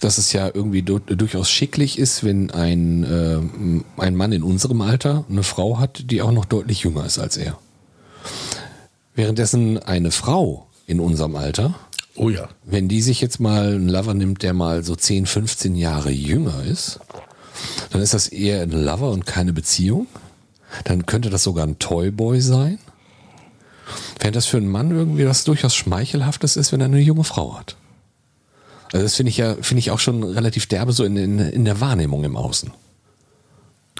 dass 0.00 0.18
es 0.18 0.32
ja 0.32 0.50
irgendwie 0.52 0.82
du, 0.82 0.98
durchaus 0.98 1.50
schicklich 1.50 1.98
ist, 1.98 2.24
wenn 2.24 2.50
ein, 2.50 3.04
äh, 3.04 4.00
ein 4.00 4.16
Mann 4.16 4.32
in 4.32 4.42
unserem 4.42 4.80
Alter 4.80 5.24
eine 5.28 5.42
Frau 5.42 5.78
hat, 5.78 6.10
die 6.10 6.22
auch 6.22 6.32
noch 6.32 6.46
deutlich 6.46 6.82
jünger 6.82 7.04
ist 7.04 7.18
als 7.18 7.36
er. 7.36 7.58
Währenddessen 9.14 9.78
eine 9.78 10.10
Frau 10.10 10.66
in 10.86 11.00
unserem 11.00 11.36
Alter, 11.36 11.74
Oh 12.16 12.28
ja. 12.28 12.48
wenn 12.64 12.88
die 12.88 13.02
sich 13.02 13.20
jetzt 13.20 13.40
mal 13.40 13.74
einen 13.74 13.88
Lover 13.88 14.14
nimmt, 14.14 14.42
der 14.42 14.54
mal 14.54 14.82
so 14.82 14.96
10, 14.96 15.26
15 15.26 15.74
Jahre 15.74 16.10
jünger 16.10 16.64
ist, 16.64 16.98
dann 17.90 18.02
ist 18.02 18.14
das 18.14 18.28
eher 18.28 18.62
ein 18.62 18.70
Lover 18.70 19.10
und 19.10 19.26
keine 19.26 19.52
Beziehung. 19.52 20.06
Dann 20.84 21.06
könnte 21.06 21.30
das 21.30 21.42
sogar 21.42 21.66
ein 21.66 21.78
Toyboy 21.78 22.40
sein. 22.40 22.78
Während 24.18 24.36
das 24.36 24.46
für 24.46 24.56
einen 24.56 24.68
Mann 24.68 24.90
irgendwie 24.90 25.26
was 25.26 25.44
durchaus 25.44 25.74
Schmeichelhaftes 25.74 26.56
ist, 26.56 26.72
wenn 26.72 26.80
er 26.80 26.86
eine 26.86 27.00
junge 27.00 27.24
Frau 27.24 27.58
hat. 27.58 27.76
Also 28.92 29.04
das 29.04 29.16
finde 29.16 29.30
ich 29.30 29.36
ja, 29.36 29.56
finde 29.60 29.78
ich 29.78 29.90
auch 29.90 30.00
schon 30.00 30.22
relativ 30.22 30.66
derbe 30.66 30.92
so 30.92 31.04
in, 31.04 31.16
in, 31.16 31.38
in 31.38 31.64
der 31.64 31.80
Wahrnehmung 31.80 32.24
im 32.24 32.36
Außen. 32.36 32.72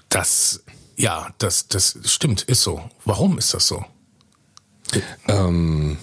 Das, 0.09 0.65
ja, 0.97 1.29
das, 1.39 1.69
das 1.69 1.99
stimmt, 2.05 2.43
ist 2.43 2.63
so. 2.63 2.81
Warum 3.05 3.39
ist 3.39 3.55
das 3.55 3.67
so? 3.67 3.85
Ähm, 5.29 5.97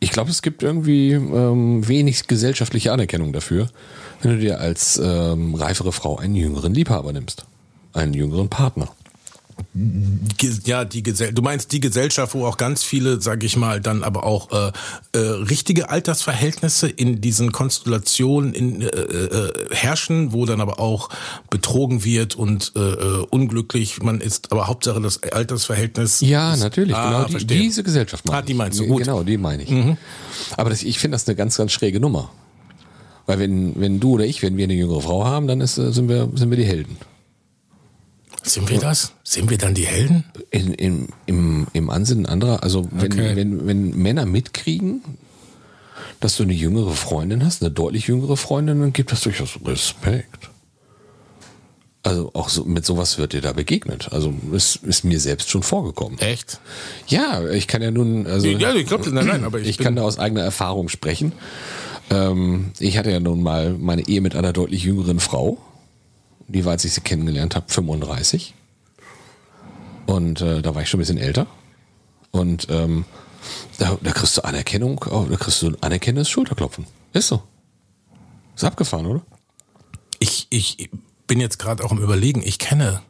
ich 0.00 0.10
glaube, 0.10 0.30
es 0.30 0.42
gibt 0.42 0.62
irgendwie 0.62 1.12
ähm, 1.12 1.86
wenig 1.88 2.26
gesellschaftliche 2.26 2.92
Anerkennung 2.92 3.32
dafür, 3.32 3.68
wenn 4.20 4.32
du 4.32 4.38
dir 4.38 4.60
als 4.60 5.00
ähm, 5.02 5.54
reifere 5.54 5.92
Frau 5.92 6.18
einen 6.18 6.34
jüngeren 6.34 6.74
Liebhaber 6.74 7.12
nimmst. 7.12 7.46
Einen 7.94 8.12
jüngeren 8.12 8.50
Partner. 8.50 8.90
Ja, 10.64 10.84
die 10.84 11.02
Gesell 11.02 11.32
du 11.32 11.42
meinst 11.42 11.72
die 11.72 11.80
Gesellschaft, 11.80 12.34
wo 12.34 12.46
auch 12.46 12.56
ganz 12.56 12.82
viele, 12.82 13.20
sag 13.20 13.42
ich 13.42 13.56
mal, 13.56 13.80
dann 13.80 14.02
aber 14.02 14.24
auch 14.24 14.50
äh, 14.52 14.72
äh, 15.12 15.18
richtige 15.18 15.88
Altersverhältnisse 15.90 16.88
in 16.88 17.20
diesen 17.20 17.52
Konstellationen 17.52 18.54
in, 18.54 18.82
äh, 18.82 18.86
äh, 18.86 19.52
herrschen, 19.70 20.32
wo 20.32 20.44
dann 20.46 20.60
aber 20.60 20.78
auch 20.80 21.08
betrogen 21.50 22.04
wird 22.04 22.34
und 22.34 22.72
äh, 22.76 22.80
äh, 22.80 23.26
unglücklich 23.30 24.02
man 24.02 24.20
ist, 24.20 24.52
aber 24.52 24.66
Hauptsache 24.66 25.00
das 25.00 25.22
Altersverhältnis. 25.22 26.20
Ja, 26.20 26.54
ist, 26.54 26.60
natürlich. 26.60 26.94
Ah, 26.94 27.08
genau 27.10 27.24
die, 27.24 27.30
verstehe. 27.32 27.58
diese 27.58 27.82
Gesellschaft 27.82 28.26
meine 28.26 28.38
Ah, 28.38 28.42
die 28.42 28.52
ich. 28.52 28.58
meinst 28.58 28.78
du, 28.80 28.86
gut. 28.86 29.00
Mhm. 29.00 29.04
Genau, 29.04 29.22
die 29.22 29.38
meine 29.38 29.62
ich. 29.62 29.96
Aber 30.56 30.70
das, 30.70 30.82
ich 30.82 30.98
finde 30.98 31.14
das 31.16 31.26
eine 31.26 31.36
ganz, 31.36 31.56
ganz 31.56 31.72
schräge 31.72 32.00
Nummer. 32.00 32.30
Weil 33.26 33.38
wenn, 33.40 33.78
wenn 33.80 34.00
du 34.00 34.12
oder 34.12 34.24
ich, 34.24 34.42
wenn 34.42 34.56
wir 34.56 34.64
eine 34.64 34.74
jüngere 34.74 35.00
Frau 35.00 35.24
haben, 35.24 35.46
dann 35.46 35.60
ist, 35.60 35.78
äh, 35.78 35.92
sind, 35.92 36.08
wir, 36.08 36.28
sind 36.34 36.50
wir 36.50 36.56
die 36.56 36.64
Helden. 36.64 36.96
Sind 38.46 38.70
wir 38.70 38.78
das? 38.78 39.12
Sind 39.24 39.50
wir 39.50 39.58
dann 39.58 39.74
die 39.74 39.86
Helden? 39.86 40.24
In, 40.50 40.72
in, 40.74 41.08
im, 41.26 41.66
Im 41.72 41.90
Ansinnen 41.90 42.26
anderer, 42.26 42.62
also 42.62 42.88
wenn, 42.92 43.12
Okay. 43.12 43.36
wenn, 43.36 43.66
wenn 43.66 43.90
Männer 43.96 44.24
mitkriegen, 44.24 45.02
dass 46.20 46.36
du 46.36 46.44
eine 46.44 46.52
jüngere 46.52 46.92
Freundin 46.92 47.44
hast, 47.44 47.62
eine 47.62 47.70
deutlich 47.72 48.06
jüngere 48.06 48.36
Freundin, 48.36 48.80
dann 48.80 48.92
gibt 48.92 49.10
das 49.12 49.20
durchaus 49.22 49.58
Respekt. 49.64 50.50
Also 52.02 52.30
auch 52.34 52.48
so, 52.48 52.64
mit 52.64 52.86
sowas 52.86 53.18
wird 53.18 53.32
dir 53.32 53.40
da 53.40 53.52
begegnet. 53.52 54.12
Also 54.12 54.32
ist, 54.52 54.76
ist 54.84 55.02
mir 55.04 55.18
selbst 55.18 55.50
schon 55.50 55.64
vorgekommen. 55.64 56.18
Echt? 56.20 56.60
Ja, 57.08 57.44
ich 57.48 57.66
kann 57.66 57.82
ja 57.82 57.90
nun, 57.90 58.28
also 58.28 58.46
Ja, 58.46 58.72
ich 58.74 58.86
glaube, 58.86 59.10
nein, 59.10 59.26
nein, 59.26 59.44
aber 59.44 59.58
ich, 59.58 59.68
ich 59.70 59.78
kann 59.78 59.96
da 59.96 60.02
aus 60.02 60.18
eigener 60.20 60.42
Erfahrung 60.42 60.88
sprechen. 60.88 61.32
Ähm, 62.10 62.70
ich 62.78 62.96
hatte 62.96 63.10
ja 63.10 63.18
nun 63.18 63.42
mal 63.42 63.72
meine 63.76 64.06
Ehe 64.08 64.20
mit 64.20 64.36
einer 64.36 64.52
deutlich 64.52 64.84
jüngeren 64.84 65.18
Frau. 65.18 65.58
Die 66.48 66.64
war, 66.64 66.72
als 66.72 66.84
ich 66.84 66.92
sie 66.92 67.00
kennengelernt 67.00 67.56
habe, 67.56 67.66
35. 67.68 68.54
Und 70.06 70.40
äh, 70.40 70.62
da 70.62 70.74
war 70.74 70.82
ich 70.82 70.88
schon 70.88 70.98
ein 70.98 71.02
bisschen 71.02 71.18
älter. 71.18 71.46
Und 72.30 72.68
ähm, 72.70 73.04
da, 73.78 73.98
da 74.00 74.12
kriegst 74.12 74.36
du 74.36 74.44
Anerkennung, 74.44 75.04
oh, 75.10 75.26
da 75.28 75.36
kriegst 75.36 75.62
du 75.62 75.68
ein 75.68 75.82
anerkennendes 75.82 76.28
Schulterklopfen. 76.28 76.86
Ist 77.12 77.28
so. 77.28 77.42
Ist 78.54 78.64
abgefahren, 78.64 79.06
oder? 79.06 79.22
ich, 80.18 80.46
ich 80.50 80.90
bin 81.26 81.40
jetzt 81.40 81.58
gerade 81.58 81.84
auch 81.84 81.92
im 81.92 82.02
Überlegen, 82.02 82.42
ich 82.44 82.58
kenne, 82.58 83.02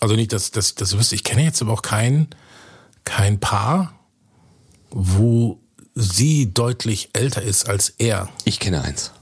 also 0.00 0.14
nicht, 0.14 0.32
dass 0.32 0.50
dass 0.50 0.74
das 0.74 0.96
wüsste, 0.98 1.14
ich 1.14 1.24
kenne 1.24 1.44
jetzt 1.44 1.62
aber 1.62 1.72
auch 1.72 1.82
kein, 1.82 2.28
kein 3.04 3.40
Paar, 3.40 3.98
wo 4.90 5.60
sie 5.94 6.52
deutlich 6.52 7.10
älter 7.12 7.42
ist 7.42 7.68
als 7.68 7.90
er. 7.98 8.28
Ich 8.44 8.60
kenne 8.60 8.82
eins. 8.82 9.12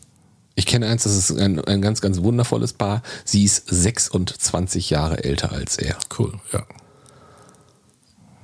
Ich 0.54 0.66
kenne 0.66 0.86
eins, 0.86 1.04
das 1.04 1.16
ist 1.16 1.30
ein, 1.38 1.64
ein 1.64 1.80
ganz, 1.80 2.00
ganz 2.00 2.22
wundervolles 2.22 2.74
Paar. 2.74 3.02
Sie 3.24 3.44
ist 3.44 3.68
26 3.68 4.90
Jahre 4.90 5.24
älter 5.24 5.52
als 5.52 5.78
er. 5.78 5.96
Cool, 6.18 6.34
ja. 6.52 6.66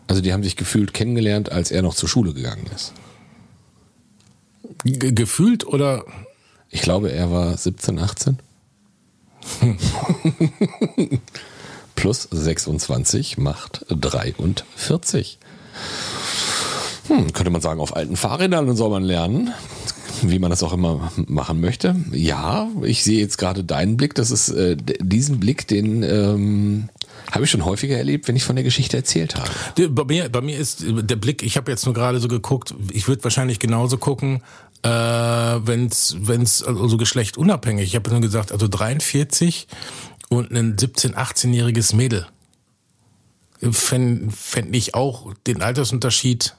Also 0.06 0.22
die 0.22 0.32
haben 0.32 0.42
sich 0.42 0.56
gefühlt 0.56 0.94
kennengelernt, 0.94 1.52
als 1.52 1.70
er 1.70 1.82
noch 1.82 1.94
zur 1.94 2.08
Schule 2.08 2.32
gegangen 2.32 2.66
ist. 2.74 2.94
Ge 4.84 5.12
gefühlt 5.12 5.66
oder? 5.66 6.04
Ich 6.70 6.80
glaube, 6.82 7.12
er 7.12 7.30
war 7.30 7.56
17, 7.56 7.98
18. 7.98 8.38
Plus 11.94 12.28
26 12.30 13.38
macht 13.38 13.84
43. 13.88 15.38
Hm, 17.08 17.32
könnte 17.32 17.50
man 17.50 17.60
sagen, 17.60 17.80
auf 17.80 17.96
alten 17.96 18.16
Fahrrädern 18.16 18.76
soll 18.76 18.90
man 18.90 19.02
lernen, 19.02 19.52
wie 20.22 20.38
man 20.38 20.50
das 20.50 20.62
auch 20.62 20.72
immer 20.72 21.12
machen 21.26 21.60
möchte. 21.60 21.96
Ja, 22.12 22.68
ich 22.82 23.02
sehe 23.04 23.20
jetzt 23.20 23.38
gerade 23.38 23.64
deinen 23.64 23.96
Blick. 23.96 24.14
Das 24.14 24.30
ist 24.30 24.48
äh, 24.50 24.76
diesen 24.76 25.40
Blick, 25.40 25.66
den 25.68 26.02
ähm, 26.02 26.88
habe 27.30 27.44
ich 27.44 27.50
schon 27.50 27.64
häufiger 27.64 27.96
erlebt, 27.96 28.28
wenn 28.28 28.36
ich 28.36 28.44
von 28.44 28.56
der 28.56 28.64
Geschichte 28.64 28.96
erzählt 28.96 29.36
habe. 29.36 29.88
Bei 29.88 30.04
mir, 30.04 30.28
bei 30.28 30.40
mir 30.40 30.58
ist 30.58 30.84
der 30.86 31.16
Blick, 31.16 31.42
ich 31.42 31.56
habe 31.56 31.70
jetzt 31.70 31.84
nur 31.84 31.94
gerade 31.94 32.20
so 32.20 32.28
geguckt, 32.28 32.74
ich 32.92 33.08
würde 33.08 33.24
wahrscheinlich 33.24 33.58
genauso 33.58 33.98
gucken, 33.98 34.42
äh, 34.82 34.88
wenn 34.88 35.86
es 35.86 36.62
also 36.62 36.96
Geschlecht 36.96 37.36
unabhängig. 37.36 37.84
Ich 37.84 37.96
habe 37.96 38.10
nur 38.10 38.20
gesagt, 38.20 38.52
also 38.52 38.68
43 38.68 39.68
und 40.28 40.50
ein 40.52 40.76
17-, 40.76 41.14
18-jähriges 41.14 41.94
Mädel. 41.94 42.26
Fände 43.72 44.30
fänd 44.30 44.74
ich 44.76 44.94
auch 44.94 45.34
den 45.46 45.62
Altersunterschied 45.62 46.54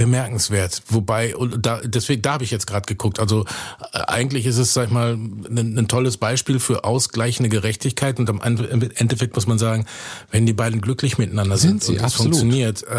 bemerkenswert. 0.00 0.80
Wobei, 0.88 1.36
und 1.36 1.66
da, 1.66 1.82
deswegen, 1.84 2.22
da 2.22 2.32
habe 2.32 2.44
ich 2.44 2.50
jetzt 2.50 2.66
gerade 2.66 2.86
geguckt. 2.86 3.20
Also 3.20 3.44
äh, 3.92 3.98
eigentlich 3.98 4.46
ist 4.46 4.56
es, 4.56 4.72
sag 4.72 4.86
ich 4.86 4.90
mal, 4.90 5.12
ein, 5.12 5.76
ein, 5.76 5.88
tolles 5.88 6.16
Beispiel 6.16 6.58
für 6.58 6.84
ausgleichende 6.84 7.50
Gerechtigkeit. 7.50 8.18
Und 8.18 8.30
am 8.30 8.40
Endeffekt 8.40 9.34
muss 9.34 9.46
man 9.46 9.58
sagen, 9.58 9.84
wenn 10.30 10.46
die 10.46 10.54
beiden 10.54 10.80
glücklich 10.80 11.18
miteinander 11.18 11.58
sind, 11.58 11.84
sind 11.84 11.98
und 11.98 12.06
es 12.06 12.14
funktioniert, 12.14 12.82
äh, 12.84 12.94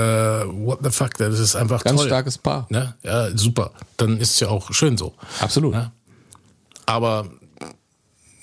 what 0.46 0.82
the 0.84 0.92
fuck, 0.92 1.16
das 1.18 1.40
ist 1.40 1.56
einfach 1.56 1.84
Ganz 1.84 2.02
toll. 2.02 2.08
starkes 2.08 2.38
Paar. 2.38 2.68
Ne? 2.70 2.94
Ja, 3.02 3.36
super. 3.36 3.72
Dann 3.98 4.20
ist 4.20 4.36
es 4.36 4.40
ja 4.40 4.50
auch 4.50 4.72
schön 4.72 4.96
so. 4.96 5.16
Absolut. 5.40 5.74
Ne? 5.74 5.92
Aber 6.86 7.32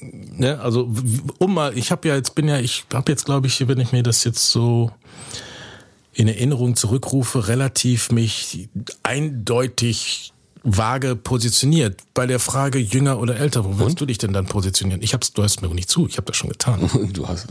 ne, 0.00 0.58
also 0.58 0.92
um 1.38 1.54
mal, 1.54 1.78
ich 1.78 1.92
habe 1.92 2.08
ja 2.08 2.16
jetzt 2.16 2.34
bin 2.34 2.48
ja, 2.48 2.58
ich 2.58 2.86
habe 2.92 3.12
jetzt 3.12 3.24
glaube 3.24 3.46
ich, 3.46 3.68
wenn 3.68 3.78
ich 3.78 3.92
mir 3.92 4.02
das 4.02 4.24
jetzt 4.24 4.50
so 4.50 4.90
in 6.18 6.26
Erinnerung 6.26 6.74
zurückrufe, 6.74 7.46
relativ 7.46 8.10
mich 8.10 8.68
eindeutig 9.04 10.32
vage 10.64 11.14
positioniert. 11.14 12.00
Bei 12.12 12.26
der 12.26 12.40
Frage 12.40 12.80
jünger 12.80 13.20
oder 13.20 13.36
älter, 13.36 13.64
wo 13.64 13.78
willst 13.78 14.00
du 14.00 14.06
dich 14.06 14.18
denn 14.18 14.32
dann 14.32 14.46
positionieren? 14.46 15.00
Ich 15.00 15.14
hab's, 15.14 15.32
du 15.32 15.44
hast 15.44 15.62
mir 15.62 15.68
nicht 15.68 15.88
zu, 15.88 16.08
ich 16.08 16.16
habe 16.16 16.26
das 16.26 16.36
schon 16.36 16.50
getan. 16.50 16.90
Du 17.12 17.28
hast, 17.28 17.46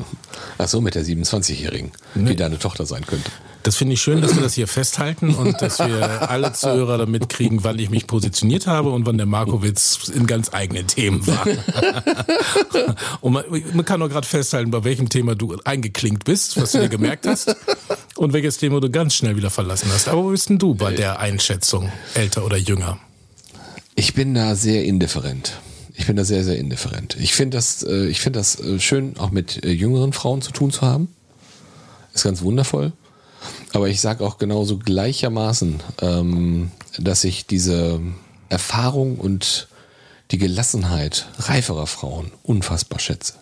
ach 0.57 0.67
so, 0.67 0.81
mit 0.81 0.95
der 0.95 1.05
27-Jährigen, 1.05 1.93
nee. 2.13 2.31
wie 2.31 2.35
deine 2.35 2.59
Tochter 2.59 2.85
sein 2.85 3.05
könnte. 3.07 3.31
Das 3.63 3.77
finde 3.77 3.93
ich 3.93 4.01
schön, 4.01 4.21
dass 4.21 4.35
wir 4.35 4.43
das 4.43 4.53
hier 4.53 4.67
festhalten 4.67 5.33
und 5.33 5.61
dass 5.61 5.79
wir 5.79 6.29
alle 6.29 6.51
Zuhörer 6.51 6.97
damit 6.97 7.29
kriegen, 7.29 7.63
wann 7.63 7.79
ich 7.79 7.89
mich 7.89 8.05
positioniert 8.05 8.67
habe 8.67 8.91
und 8.91 9.05
wann 9.05 9.17
der 9.17 9.25
Markowitz 9.25 10.09
in 10.13 10.27
ganz 10.27 10.53
eigenen 10.53 10.87
Themen 10.87 11.25
war. 11.25 11.45
und 13.21 13.33
man, 13.33 13.45
man 13.73 13.85
kann 13.85 14.01
auch 14.01 14.09
gerade 14.09 14.27
festhalten, 14.27 14.71
bei 14.71 14.83
welchem 14.83 15.07
Thema 15.07 15.35
du 15.35 15.55
eingeklinkt 15.63 16.25
bist, 16.25 16.59
was 16.61 16.73
du 16.73 16.79
dir 16.79 16.89
gemerkt 16.89 17.27
hast 17.27 17.55
und 18.17 18.33
welches 18.33 18.57
Thema 18.57 18.79
du 18.79 18.89
ganz 18.89 19.13
schnell 19.13 19.35
wieder 19.35 19.49
verlassen 19.49 19.89
hast. 19.93 20.07
Aber 20.07 20.23
wo 20.23 20.29
bist 20.29 20.49
denn 20.49 20.57
du 20.57 20.75
bei 20.75 20.93
der 20.93 21.19
Einschätzung, 21.19 21.91
älter 22.13 22.45
oder 22.45 22.57
jünger? 22.57 22.99
Ich 23.95 24.13
bin 24.13 24.33
da 24.33 24.55
sehr 24.55 24.85
indifferent. 24.85 25.59
Ich 25.93 26.05
bin 26.05 26.15
da 26.15 26.23
sehr, 26.23 26.43
sehr 26.43 26.57
indifferent. 26.57 27.17
Ich 27.19 27.33
finde 27.33 27.57
das, 27.57 27.83
äh, 27.83 28.05
ich 28.05 28.21
finde 28.21 28.39
das 28.39 28.59
äh, 28.59 28.79
schön, 28.79 29.17
auch 29.17 29.31
mit 29.31 29.63
äh, 29.65 29.71
jüngeren 29.71 30.13
Frauen 30.13 30.41
zu 30.41 30.51
tun 30.51 30.71
zu 30.71 30.81
haben. 30.81 31.07
Ist 32.13 32.23
ganz 32.23 32.41
wundervoll. 32.41 32.91
Aber 33.73 33.89
ich 33.89 34.01
sage 34.01 34.23
auch 34.23 34.37
genauso 34.37 34.77
gleichermaßen, 34.77 35.81
ähm, 36.01 36.71
dass 36.99 37.23
ich 37.23 37.47
diese 37.47 37.99
Erfahrung 38.49 39.17
und 39.17 39.67
die 40.31 40.37
Gelassenheit 40.37 41.27
reiferer 41.39 41.87
Frauen 41.87 42.31
unfassbar 42.43 42.99
schätze. 42.99 43.33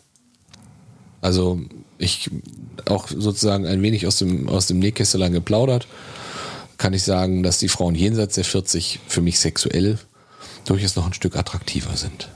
Also 1.21 1.60
ich 1.97 2.29
auch 2.86 3.08
sozusagen 3.08 3.65
ein 3.65 3.81
wenig 3.81 4.08
aus 4.08 4.17
dem, 4.17 4.49
aus 4.49 4.67
dem 4.67 4.79
Nähkästelein 4.79 5.34
geplaudert, 5.34 5.88
kann 6.77 6.93
ich 6.93 7.03
sagen, 7.03 7.43
dass 7.43 7.58
die 7.58 7.69
Frauen 7.69 7.95
jenseits 7.95 8.36
der 8.36 8.43
40 8.43 8.99
für 9.08 9.21
mich 9.21 9.39
sexuell 9.39 9.97
durchaus 10.65 10.95
noch 10.95 11.05
ein 11.05 11.13
Stück 11.13 11.36
attraktiver 11.36 11.95
sind. 11.95 12.29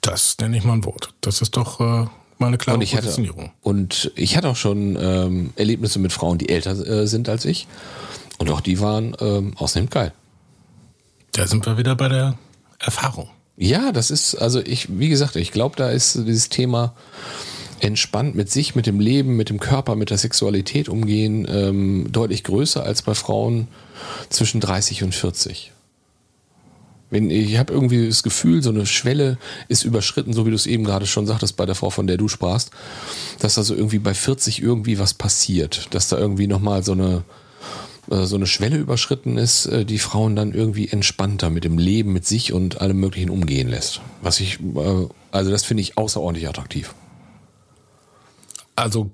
Das 0.00 0.36
nenne 0.40 0.56
ich 0.56 0.64
mal 0.64 0.74
ein 0.74 0.84
Wort. 0.84 1.14
Das 1.20 1.40
ist 1.40 1.56
doch 1.56 1.80
äh, 1.80 1.84
mal 2.38 2.46
eine 2.48 2.58
klare 2.58 2.78
und 2.78 2.82
ich 2.82 2.94
Positionierung. 2.94 3.44
Hatte, 3.44 3.54
und 3.62 4.12
ich 4.14 4.36
hatte 4.36 4.48
auch 4.48 4.56
schon 4.56 4.96
ähm, 5.00 5.52
Erlebnisse 5.56 5.98
mit 5.98 6.12
Frauen, 6.12 6.38
die 6.38 6.48
älter 6.48 6.72
äh, 6.86 7.06
sind 7.06 7.28
als 7.28 7.44
ich. 7.44 7.66
Und 8.38 8.50
auch 8.50 8.60
die 8.60 8.80
waren 8.80 9.16
ähm, 9.20 9.56
ausnehmend 9.56 9.90
geil. 9.90 10.12
Da 11.32 11.46
sind 11.46 11.66
wir 11.66 11.76
wieder 11.76 11.96
bei 11.96 12.08
der 12.08 12.38
Erfahrung. 12.78 13.28
Ja, 13.56 13.90
das 13.90 14.12
ist, 14.12 14.36
also 14.36 14.60
ich, 14.60 14.98
wie 14.98 15.08
gesagt, 15.08 15.34
ich 15.34 15.50
glaube, 15.50 15.74
da 15.76 15.90
ist 15.90 16.14
dieses 16.14 16.48
Thema 16.48 16.94
entspannt 17.80 18.34
mit 18.34 18.50
sich, 18.50 18.74
mit 18.74 18.86
dem 18.86 19.00
Leben, 19.00 19.36
mit 19.36 19.50
dem 19.50 19.60
Körper, 19.60 19.96
mit 19.96 20.10
der 20.10 20.18
Sexualität 20.18 20.88
umgehen, 20.88 21.46
ähm, 21.50 22.08
deutlich 22.10 22.44
größer 22.44 22.82
als 22.82 23.02
bei 23.02 23.14
Frauen 23.14 23.68
zwischen 24.28 24.60
30 24.60 25.02
und 25.04 25.14
40. 25.14 25.72
Wenn, 27.10 27.30
ich 27.30 27.56
habe 27.58 27.72
irgendwie 27.72 28.06
das 28.06 28.22
Gefühl, 28.22 28.62
so 28.62 28.70
eine 28.70 28.84
Schwelle 28.84 29.38
ist 29.68 29.84
überschritten, 29.84 30.34
so 30.34 30.44
wie 30.44 30.50
du 30.50 30.56
es 30.56 30.66
eben 30.66 30.84
gerade 30.84 31.06
schon 31.06 31.26
sagtest 31.26 31.56
bei 31.56 31.64
der 31.64 31.74
Frau, 31.74 31.88
von 31.88 32.06
der 32.06 32.18
du 32.18 32.28
sprachst, 32.28 32.70
dass 33.38 33.56
also 33.56 33.74
irgendwie 33.74 33.98
bei 33.98 34.12
40 34.12 34.62
irgendwie 34.62 34.98
was 34.98 35.14
passiert, 35.14 35.88
dass 35.94 36.08
da 36.08 36.18
irgendwie 36.18 36.46
nochmal 36.46 36.82
so 36.82 36.92
eine, 36.92 37.24
äh, 38.10 38.26
so 38.26 38.36
eine 38.36 38.46
Schwelle 38.46 38.76
überschritten 38.76 39.38
ist, 39.38 39.66
äh, 39.66 39.86
die 39.86 39.98
Frauen 39.98 40.36
dann 40.36 40.52
irgendwie 40.52 40.88
entspannter 40.88 41.48
mit 41.48 41.64
dem 41.64 41.78
Leben, 41.78 42.12
mit 42.12 42.26
sich 42.26 42.52
und 42.52 42.82
allem 42.82 43.00
Möglichen 43.00 43.30
umgehen 43.30 43.68
lässt. 43.68 44.02
Was 44.20 44.40
ich, 44.40 44.60
äh, 44.60 45.06
also 45.30 45.50
das 45.50 45.64
finde 45.64 45.80
ich 45.80 45.96
außerordentlich 45.96 46.46
attraktiv. 46.46 46.94
Also 48.78 49.10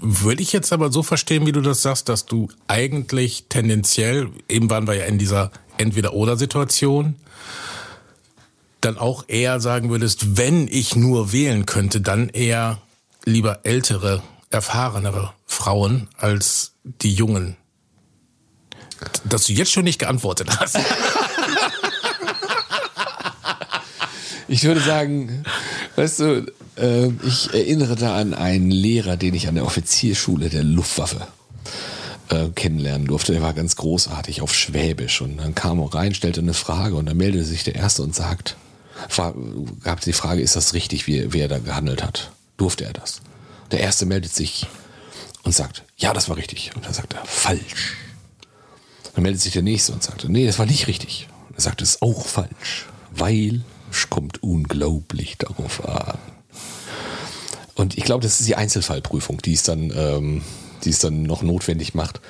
würde 0.00 0.42
ich 0.42 0.52
jetzt 0.52 0.72
aber 0.72 0.90
so 0.90 1.04
verstehen, 1.04 1.46
wie 1.46 1.52
du 1.52 1.60
das 1.60 1.82
sagst, 1.82 2.08
dass 2.08 2.26
du 2.26 2.48
eigentlich 2.66 3.46
tendenziell, 3.48 4.30
eben 4.48 4.68
waren 4.68 4.88
wir 4.88 4.94
ja 4.94 5.04
in 5.04 5.16
dieser 5.18 5.52
Entweder-Oder-Situation, 5.76 7.14
dann 8.80 8.98
auch 8.98 9.26
eher 9.28 9.60
sagen 9.60 9.90
würdest, 9.90 10.36
wenn 10.36 10.66
ich 10.66 10.96
nur 10.96 11.32
wählen 11.32 11.66
könnte, 11.66 12.00
dann 12.00 12.30
eher 12.30 12.82
lieber 13.24 13.60
ältere, 13.62 14.24
erfahrenere 14.50 15.32
Frauen 15.46 16.08
als 16.16 16.72
die 16.82 17.14
jungen. 17.14 17.56
Dass 19.24 19.46
du 19.46 19.52
jetzt 19.52 19.70
schon 19.70 19.84
nicht 19.84 20.00
geantwortet 20.00 20.58
hast. 20.58 20.78
Ich 24.48 24.64
würde 24.64 24.80
sagen, 24.80 25.44
weißt 25.96 26.20
du, 26.20 26.52
äh, 26.76 27.08
ich 27.26 27.52
erinnere 27.52 27.96
da 27.96 28.16
an 28.16 28.34
einen 28.34 28.70
Lehrer, 28.70 29.16
den 29.16 29.34
ich 29.34 29.48
an 29.48 29.54
der 29.54 29.64
Offizierschule 29.64 30.48
der 30.48 30.64
Luftwaffe 30.64 31.26
äh, 32.30 32.48
kennenlernen 32.54 33.06
durfte. 33.06 33.32
Der 33.32 33.42
war 33.42 33.54
ganz 33.54 33.76
großartig 33.76 34.42
auf 34.42 34.54
Schwäbisch 34.54 35.20
und 35.20 35.38
dann 35.38 35.54
kam 35.54 35.80
er 35.80 35.94
rein, 35.94 36.14
stellte 36.14 36.40
eine 36.40 36.54
Frage 36.54 36.96
und 36.96 37.06
dann 37.06 37.16
meldete 37.16 37.44
sich 37.44 37.64
der 37.64 37.74
Erste 37.74 38.02
und 38.02 38.14
sagt, 38.14 38.56
gab 39.82 40.00
die 40.00 40.12
Frage, 40.12 40.40
ist 40.40 40.56
das 40.56 40.74
richtig, 40.74 41.06
wie, 41.06 41.32
wie 41.32 41.40
er 41.40 41.48
da 41.48 41.58
gehandelt 41.58 42.02
hat? 42.02 42.30
Durfte 42.56 42.84
er 42.84 42.92
das? 42.92 43.20
Der 43.70 43.80
Erste 43.80 44.06
meldet 44.06 44.32
sich 44.32 44.66
und 45.42 45.54
sagt, 45.54 45.82
ja, 45.96 46.12
das 46.12 46.28
war 46.28 46.36
richtig. 46.36 46.72
Und 46.74 46.84
dann 46.86 46.94
sagt 46.94 47.14
er, 47.14 47.24
falsch. 47.24 47.96
Dann 49.14 49.22
meldet 49.22 49.40
sich 49.40 49.52
der 49.52 49.62
Nächste 49.62 49.92
und 49.92 50.02
sagt, 50.02 50.28
nee, 50.28 50.46
das 50.46 50.58
war 50.58 50.66
nicht 50.66 50.86
richtig. 50.86 51.28
Und 51.48 51.56
er 51.56 51.60
sagt, 51.60 51.82
es 51.82 51.90
ist 51.90 52.02
auch 52.02 52.26
falsch, 52.26 52.86
weil 53.10 53.62
es 53.90 54.10
kommt 54.10 54.42
unglaublich 54.42 55.36
darauf 55.38 55.86
an. 55.86 56.18
Und 57.84 57.98
ich 57.98 58.04
glaube, 58.04 58.22
das 58.22 58.40
ist 58.40 58.48
die 58.48 58.56
Einzelfallprüfung, 58.56 59.42
die 59.42 59.52
es 59.52 59.62
dann, 59.62 59.92
ähm, 59.94 60.40
die 60.84 60.88
es 60.88 61.00
dann 61.00 61.22
noch 61.22 61.42
notwendig 61.42 61.92
macht. 61.92 62.22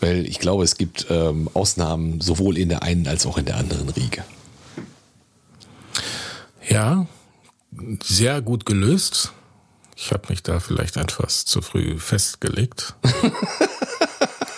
Weil 0.00 0.26
ich 0.26 0.38
glaube, 0.38 0.64
es 0.64 0.76
gibt 0.76 1.06
ähm, 1.08 1.48
Ausnahmen 1.54 2.20
sowohl 2.20 2.58
in 2.58 2.68
der 2.68 2.82
einen 2.82 3.06
als 3.06 3.24
auch 3.24 3.38
in 3.38 3.46
der 3.46 3.56
anderen 3.56 3.88
Riege. 3.88 4.22
Ja, 6.68 7.06
sehr 8.02 8.42
gut 8.42 8.66
gelöst. 8.66 9.32
Ich 9.96 10.12
habe 10.12 10.24
mich 10.28 10.42
da 10.42 10.60
vielleicht 10.60 10.98
etwas 10.98 11.46
zu 11.46 11.62
früh 11.62 11.98
festgelegt. 11.98 12.94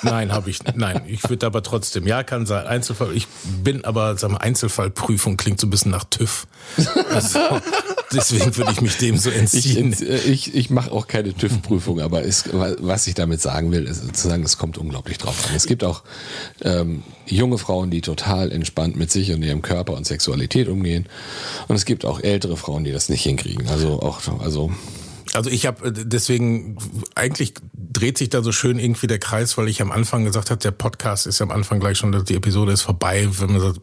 Nein, 0.05 0.33
habe 0.33 0.51
ich. 0.51 0.59
Nein, 0.75 1.03
ich 1.07 1.29
würde 1.29 1.47
aber 1.47 1.63
trotzdem. 1.63 2.07
Ja, 2.07 2.23
kann 2.23 2.47
sein. 2.47 2.67
Einzelfall. 2.67 3.15
Ich 3.15 3.27
bin 3.63 3.85
aber, 3.85 4.17
sag 4.17 4.31
mal, 4.31 4.39
Einzelfallprüfung 4.39 5.37
klingt 5.37 5.61
so 5.61 5.67
ein 5.67 5.71
bisschen 5.71 5.91
nach 5.91 6.05
TÜV. 6.05 6.47
Also, 7.11 7.39
deswegen 8.13 8.57
würde 8.57 8.73
ich 8.73 8.81
mich 8.81 8.97
dem 8.99 9.17
so 9.17 9.31
entziehen. 9.31 9.93
Ich, 9.93 10.27
ich, 10.27 10.55
ich 10.55 10.71
mache 10.71 10.93
auch 10.93 11.07
keine 11.07 11.35
TÜV-Prüfung, 11.35 12.01
aber 12.01 12.25
es, 12.25 12.45
was 12.53 13.07
ich 13.07 13.15
damit 13.15 13.41
sagen 13.41 13.73
will, 13.73 13.87
ist 13.87 14.17
zu 14.17 14.29
sagen, 14.29 14.43
es 14.43 14.59
kommt 14.59 14.79
unglaublich 14.79 15.19
drauf 15.19 15.49
an. 15.49 15.55
Es 15.57 15.67
gibt 15.67 15.85
auch 15.85 16.03
ähm, 16.63 17.03
junge 17.27 17.59
Frauen, 17.59 17.91
die 17.91 18.01
total 18.01 18.53
entspannt 18.53 18.97
mit 18.97 19.11
sich 19.11 19.33
und 19.33 19.43
ihrem 19.43 19.63
Körper 19.63 19.95
und 19.95 20.07
Sexualität 20.07 20.69
umgehen. 20.69 21.07
Und 21.69 21.77
es 21.77 21.85
gibt 21.85 22.05
auch 22.05 22.21
ältere 22.21 22.57
Frauen, 22.57 22.85
die 22.85 22.93
das 22.93 23.09
nicht 23.09 23.23
hinkriegen. 23.23 23.69
Also 23.69 24.01
auch, 24.01 24.21
also 24.41 24.73
also 25.35 25.51
ich 25.51 25.67
habe 25.67 25.93
deswegen 25.93 26.79
eigentlich 27.15 27.55
dreht 27.75 28.19
sich 28.19 28.31
da 28.31 28.43
so 28.43 28.53
schön 28.53 28.79
irgendwie 28.79 29.07
der 29.07 29.19
Kreis, 29.19 29.59
weil 29.59 29.69
ich 29.69 29.83
am 29.83 29.91
Anfang 29.93 30.25
gesagt 30.25 30.51
habe, 30.51 30.61
der 30.61 30.71
Podcast 30.71 31.27
ist 31.27 31.43
am 31.43 31.51
Anfang 31.51 31.81
gleich 31.81 31.99
schon, 31.99 32.25
die 32.25 32.35
Episode 32.35 32.73
ist 32.73 32.83
vorbei. 32.83 33.29
Wenn 33.39 33.53
man 33.53 33.61
sagt, 33.61 33.81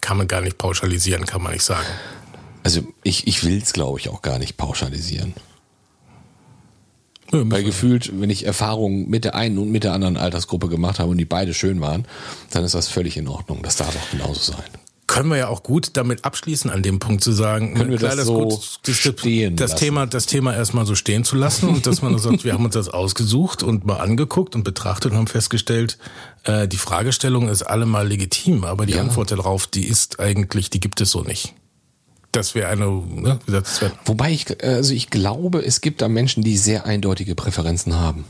kann 0.00 0.16
man 0.16 0.28
gar 0.28 0.40
nicht 0.40 0.58
pauschalisieren, 0.58 1.26
kann 1.26 1.42
man 1.42 1.52
nicht 1.52 1.64
sagen. 1.64 1.86
Also 2.62 2.82
ich, 3.02 3.26
ich 3.26 3.44
will 3.44 3.58
es, 3.58 3.72
glaube 3.72 3.98
ich, 4.00 4.08
auch 4.08 4.22
gar 4.22 4.38
nicht 4.38 4.56
pauschalisieren. 4.56 5.34
Ja, 7.32 7.42
Weil 7.44 7.62
gefühlt, 7.62 8.20
wenn 8.20 8.28
ich 8.28 8.44
Erfahrungen 8.44 9.08
mit 9.08 9.24
der 9.24 9.36
einen 9.36 9.58
und 9.58 9.70
mit 9.70 9.84
der 9.84 9.92
anderen 9.92 10.16
Altersgruppe 10.16 10.68
gemacht 10.68 10.98
habe 10.98 11.10
und 11.10 11.18
die 11.18 11.24
beide 11.24 11.54
schön 11.54 11.80
waren, 11.80 12.06
dann 12.50 12.64
ist 12.64 12.74
das 12.74 12.88
völlig 12.88 13.16
in 13.16 13.28
Ordnung. 13.28 13.62
Das 13.62 13.76
darf 13.76 13.96
auch 13.96 14.10
genauso 14.10 14.52
sein 14.52 14.79
können 15.10 15.28
wir 15.28 15.38
ja 15.38 15.48
auch 15.48 15.64
gut 15.64 15.96
damit 15.96 16.24
abschließen, 16.24 16.70
an 16.70 16.84
dem 16.84 17.00
Punkt 17.00 17.24
zu 17.24 17.32
sagen, 17.32 17.74
können 17.74 17.90
wir 17.90 17.98
klar, 17.98 18.14
das, 18.14 18.26
so 18.26 18.44
gut, 18.44 18.80
das, 18.84 19.00
das 19.56 19.74
Thema, 19.74 20.06
das 20.06 20.26
Thema 20.26 20.54
erstmal 20.54 20.86
so 20.86 20.94
stehen 20.94 21.24
zu 21.24 21.34
lassen 21.34 21.68
und 21.68 21.86
dass 21.88 22.00
man 22.00 22.16
sagt, 22.16 22.44
wir 22.44 22.52
haben 22.52 22.64
uns 22.64 22.74
das 22.74 22.88
ausgesucht 22.88 23.64
und 23.64 23.84
mal 23.84 23.96
angeguckt 23.96 24.54
und 24.54 24.62
betrachtet 24.62 25.10
und 25.10 25.18
haben 25.18 25.26
festgestellt, 25.26 25.98
äh, 26.44 26.68
die 26.68 26.76
Fragestellung 26.76 27.48
ist 27.48 27.62
allemal 27.62 28.06
legitim, 28.06 28.62
aber 28.62 28.86
die 28.86 28.92
ja. 28.92 29.00
Antwort 29.00 29.32
darauf, 29.32 29.66
die 29.66 29.84
ist 29.84 30.20
eigentlich, 30.20 30.70
die 30.70 30.78
gibt 30.78 31.00
es 31.00 31.10
so 31.10 31.22
nicht. 31.22 31.54
Das 32.30 32.54
wäre 32.54 32.68
eine, 32.68 32.84
ne, 32.86 33.40
wie 33.40 33.46
gesagt, 33.46 33.66
das 33.66 33.82
wär 33.82 33.92
Wobei 34.04 34.30
ich, 34.30 34.62
also 34.62 34.94
ich 34.94 35.10
glaube, 35.10 35.58
es 35.58 35.80
gibt 35.80 36.02
da 36.02 36.08
Menschen, 36.08 36.44
die 36.44 36.56
sehr 36.56 36.86
eindeutige 36.86 37.34
Präferenzen 37.34 37.96
haben. 37.96 38.26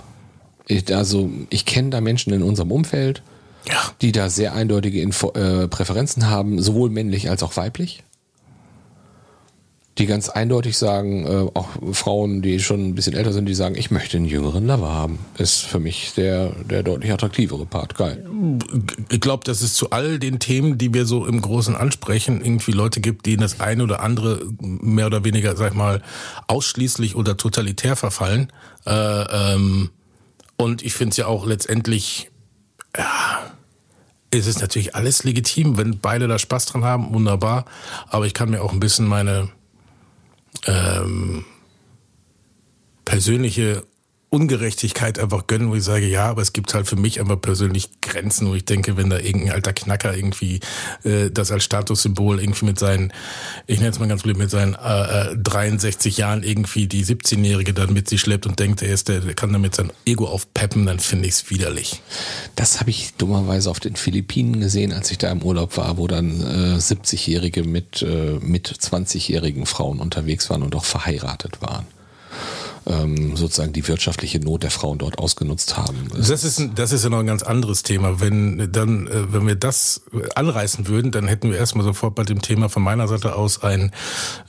Ich, 0.66 0.94
also 0.96 1.28
ich 1.50 1.66
kenne 1.66 1.90
da 1.90 2.00
Menschen 2.00 2.32
in 2.32 2.42
unserem 2.42 2.72
Umfeld, 2.72 3.22
ja. 3.68 3.92
die 4.00 4.12
da 4.12 4.28
sehr 4.28 4.54
eindeutige 4.54 5.00
Info 5.00 5.32
äh, 5.32 5.68
Präferenzen 5.68 6.28
haben, 6.28 6.60
sowohl 6.60 6.90
männlich 6.90 7.28
als 7.30 7.42
auch 7.42 7.56
weiblich. 7.56 8.02
Die 9.98 10.06
ganz 10.06 10.30
eindeutig 10.30 10.78
sagen, 10.78 11.26
äh, 11.26 11.50
auch 11.52 11.68
Frauen, 11.92 12.40
die 12.40 12.60
schon 12.60 12.88
ein 12.88 12.94
bisschen 12.94 13.12
älter 13.12 13.34
sind, 13.34 13.46
die 13.46 13.54
sagen, 13.54 13.74
ich 13.74 13.90
möchte 13.90 14.16
einen 14.16 14.24
jüngeren 14.24 14.66
Lover 14.66 14.88
haben. 14.88 15.18
Ist 15.36 15.58
für 15.58 15.78
mich 15.78 16.14
der, 16.16 16.52
der 16.70 16.82
deutlich 16.82 17.12
attraktivere 17.12 17.66
Part. 17.66 17.96
Geil. 17.96 18.24
Ich 19.10 19.20
glaube, 19.20 19.44
dass 19.44 19.60
es 19.60 19.74
zu 19.74 19.90
all 19.90 20.18
den 20.18 20.38
Themen, 20.38 20.78
die 20.78 20.94
wir 20.94 21.04
so 21.04 21.26
im 21.26 21.42
Großen 21.42 21.76
ansprechen, 21.76 22.40
irgendwie 22.40 22.72
Leute 22.72 23.00
gibt, 23.00 23.26
die 23.26 23.34
in 23.34 23.40
das 23.40 23.60
eine 23.60 23.82
oder 23.82 24.00
andere 24.00 24.40
mehr 24.60 25.06
oder 25.06 25.24
weniger, 25.24 25.54
sag 25.56 25.72
ich 25.72 25.76
mal, 25.76 26.02
ausschließlich 26.46 27.14
oder 27.14 27.36
totalitär 27.36 27.94
verfallen. 27.94 28.50
Äh, 28.86 28.92
ähm, 28.92 29.90
und 30.56 30.82
ich 30.82 30.94
finde 30.94 31.10
es 31.10 31.16
ja 31.18 31.26
auch 31.26 31.44
letztendlich 31.44 32.30
ja, 32.96 33.49
es 34.30 34.46
ist 34.46 34.60
natürlich 34.60 34.94
alles 34.94 35.24
legitim, 35.24 35.76
wenn 35.76 35.98
beide 35.98 36.28
da 36.28 36.38
Spaß 36.38 36.66
dran 36.66 36.84
haben, 36.84 37.12
wunderbar. 37.12 37.64
Aber 38.08 38.26
ich 38.26 38.34
kann 38.34 38.50
mir 38.50 38.62
auch 38.62 38.72
ein 38.72 38.80
bisschen 38.80 39.06
meine 39.06 39.48
ähm, 40.66 41.44
persönliche 43.04 43.84
Ungerechtigkeit 44.30 45.18
einfach 45.18 45.48
gönnen, 45.48 45.70
wo 45.70 45.74
ich 45.74 45.82
sage, 45.82 46.06
ja, 46.06 46.26
aber 46.26 46.40
es 46.40 46.52
gibt 46.52 46.72
halt 46.72 46.86
für 46.86 46.94
mich 46.94 47.18
einfach 47.18 47.40
persönlich 47.40 48.00
Grenzen, 48.00 48.48
wo 48.48 48.54
ich 48.54 48.64
denke, 48.64 48.96
wenn 48.96 49.10
da 49.10 49.18
irgendein 49.18 49.54
alter 49.54 49.72
Knacker 49.72 50.16
irgendwie 50.16 50.60
äh, 51.02 51.30
das 51.32 51.50
als 51.50 51.64
Statussymbol 51.64 52.38
irgendwie 52.40 52.66
mit 52.66 52.78
seinen, 52.78 53.12
ich 53.66 53.80
nenne 53.80 53.90
es 53.90 53.98
mal 53.98 54.06
ganz 54.06 54.22
blöd, 54.22 54.38
mit 54.38 54.48
seinen 54.48 54.74
äh, 54.74 55.36
63 55.36 56.16
äh, 56.16 56.20
Jahren 56.20 56.42
irgendwie 56.44 56.86
die 56.86 57.04
17-Jährige 57.04 57.74
dann 57.74 57.92
mit 57.92 58.08
sich 58.08 58.20
schleppt 58.20 58.46
und 58.46 58.60
denkt, 58.60 58.82
er 58.82 58.94
ist 58.94 59.08
der, 59.08 59.18
der 59.18 59.34
kann 59.34 59.52
damit 59.52 59.74
sein 59.74 59.90
Ego 60.06 60.28
aufpeppen, 60.28 60.86
dann 60.86 61.00
finde 61.00 61.26
ich 61.26 61.34
es 61.34 61.50
widerlich. 61.50 62.00
Das 62.54 62.78
habe 62.78 62.90
ich 62.90 63.14
dummerweise 63.14 63.68
auf 63.68 63.80
den 63.80 63.96
Philippinen 63.96 64.60
gesehen, 64.60 64.92
als 64.92 65.10
ich 65.10 65.18
da 65.18 65.32
im 65.32 65.42
Urlaub 65.42 65.76
war, 65.76 65.96
wo 65.96 66.06
dann 66.06 66.40
äh, 66.40 66.76
70-Jährige 66.76 67.64
mit, 67.64 68.02
äh, 68.02 68.38
mit 68.40 68.68
20-jährigen 68.68 69.66
Frauen 69.66 69.98
unterwegs 69.98 70.50
waren 70.50 70.62
und 70.62 70.76
auch 70.76 70.84
verheiratet 70.84 71.60
waren 71.60 71.86
ähm, 72.90 73.36
sozusagen 73.36 73.72
die 73.72 73.86
wirtschaftliche 73.86 74.40
Not 74.40 74.62
der 74.62 74.70
Frauen 74.70 74.98
dort 74.98 75.18
ausgenutzt 75.18 75.76
haben. 75.76 76.08
Das 76.16 76.44
ist, 76.44 76.70
das 76.74 76.92
ist 76.92 77.04
ja 77.04 77.10
noch 77.10 77.20
ein 77.20 77.26
ganz 77.26 77.42
anderes 77.42 77.82
Thema. 77.82 78.20
Wenn 78.20 78.70
dann, 78.72 79.06
äh, 79.06 79.32
wenn 79.32 79.46
wir 79.46 79.54
das 79.54 80.02
anreißen 80.34 80.88
würden, 80.88 81.10
dann 81.12 81.28
hätten 81.28 81.50
wir 81.50 81.58
erstmal 81.58 81.84
sofort 81.84 82.14
bei 82.14 82.24
dem 82.24 82.42
Thema 82.42 82.68
von 82.68 82.82
meiner 82.82 83.06
Seite 83.08 83.36
aus 83.36 83.62
ein 83.62 83.92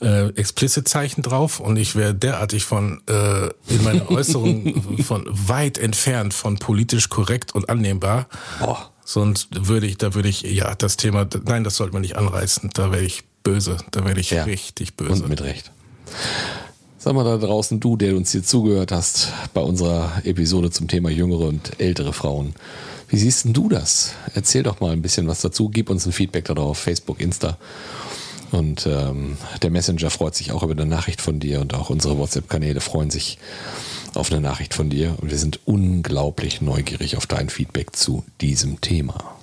äh, 0.02 0.30
Explicit-Zeichen 0.30 1.22
drauf 1.22 1.60
und 1.60 1.78
ich 1.78 1.96
wäre 1.96 2.16
derartig 2.16 2.66
von 2.66 3.02
äh, 3.08 3.48
in 3.68 3.84
meinen 3.84 4.02
Äußerungen 4.08 5.04
von 5.04 5.26
weit 5.30 5.78
entfernt 5.78 6.34
von 6.34 6.58
politisch 6.58 7.10
korrekt 7.10 7.54
und 7.54 7.70
annehmbar. 7.70 8.28
Boah. 8.60 8.92
Sonst 9.04 9.68
würde 9.68 9.88
ich, 9.88 9.98
da 9.98 10.14
würde 10.14 10.30
ich, 10.30 10.44
ja, 10.44 10.74
das 10.76 10.96
Thema, 10.96 11.28
nein, 11.44 11.64
das 11.64 11.76
sollte 11.76 11.94
man 11.94 12.02
nicht 12.02 12.16
anreißen. 12.16 12.70
Da 12.74 12.92
wäre 12.92 13.04
ich 13.04 13.24
böse. 13.44 13.78
Da 13.92 14.06
werde 14.06 14.22
ich 14.22 14.30
ja. 14.30 14.44
richtig 14.44 14.96
böse. 14.96 15.24
Und 15.24 15.30
mit 15.30 15.42
Recht. 15.42 15.72
Sag 17.04 17.16
mal 17.16 17.24
da 17.24 17.38
draußen, 17.38 17.80
du, 17.80 17.98
der 17.98 18.16
uns 18.16 18.32
hier 18.32 18.44
zugehört 18.44 18.92
hast 18.92 19.34
bei 19.56 19.62
unserer 19.62 20.22
Episode 20.24 20.70
zum 20.70 20.88
Thema 20.88 21.10
jüngere 21.10 21.48
und 21.48 21.80
ältere 21.80 22.14
Frauen. 22.14 22.54
Wie 23.08 23.18
siehst 23.18 23.44
denn 23.44 23.54
du 23.54 23.70
das? 23.70 24.14
Erzähl 24.36 24.62
doch 24.62 24.82
mal 24.82 24.92
ein 24.92 25.02
bisschen 25.02 25.28
was 25.28 25.42
dazu. 25.42 25.70
Gib 25.70 25.90
uns 25.90 26.06
ein 26.06 26.12
Feedback 26.12 26.46
darauf, 26.46 26.78
Facebook, 26.78 27.20
Insta. 27.20 27.58
Und 28.52 28.86
ähm, 28.86 29.38
der 29.64 29.72
Messenger 29.72 30.12
freut 30.12 30.36
sich 30.36 30.52
auch 30.52 30.62
über 30.62 30.74
eine 30.74 30.86
Nachricht 30.86 31.22
von 31.22 31.40
dir 31.40 31.62
und 31.62 31.74
auch 31.74 31.90
unsere 31.90 32.20
WhatsApp-Kanäle 32.20 32.82
freuen 32.82 33.10
sich 33.10 33.40
auf 34.14 34.32
eine 34.32 34.40
Nachricht 34.40 34.76
von 34.76 34.92
dir. 34.92 35.16
Und 35.22 35.32
wir 35.32 35.40
sind 35.40 35.60
unglaublich 35.66 36.62
neugierig 36.62 37.18
auf 37.18 37.26
dein 37.26 37.50
Feedback 37.50 37.96
zu 37.96 38.24
diesem 38.42 38.80
Thema. 38.80 39.40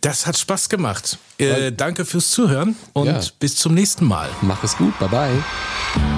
Das 0.00 0.28
hat 0.28 0.38
Spaß 0.38 0.68
gemacht. 0.68 1.18
Äh, 1.38 1.72
danke 1.72 2.04
fürs 2.04 2.30
Zuhören 2.30 2.76
und 2.92 3.06
ja. 3.06 3.20
bis 3.40 3.56
zum 3.56 3.74
nächsten 3.74 4.06
Mal. 4.06 4.28
Mach 4.42 4.62
es 4.62 4.76
gut. 4.76 4.96
Bye 5.00 5.08
bye. 5.08 6.17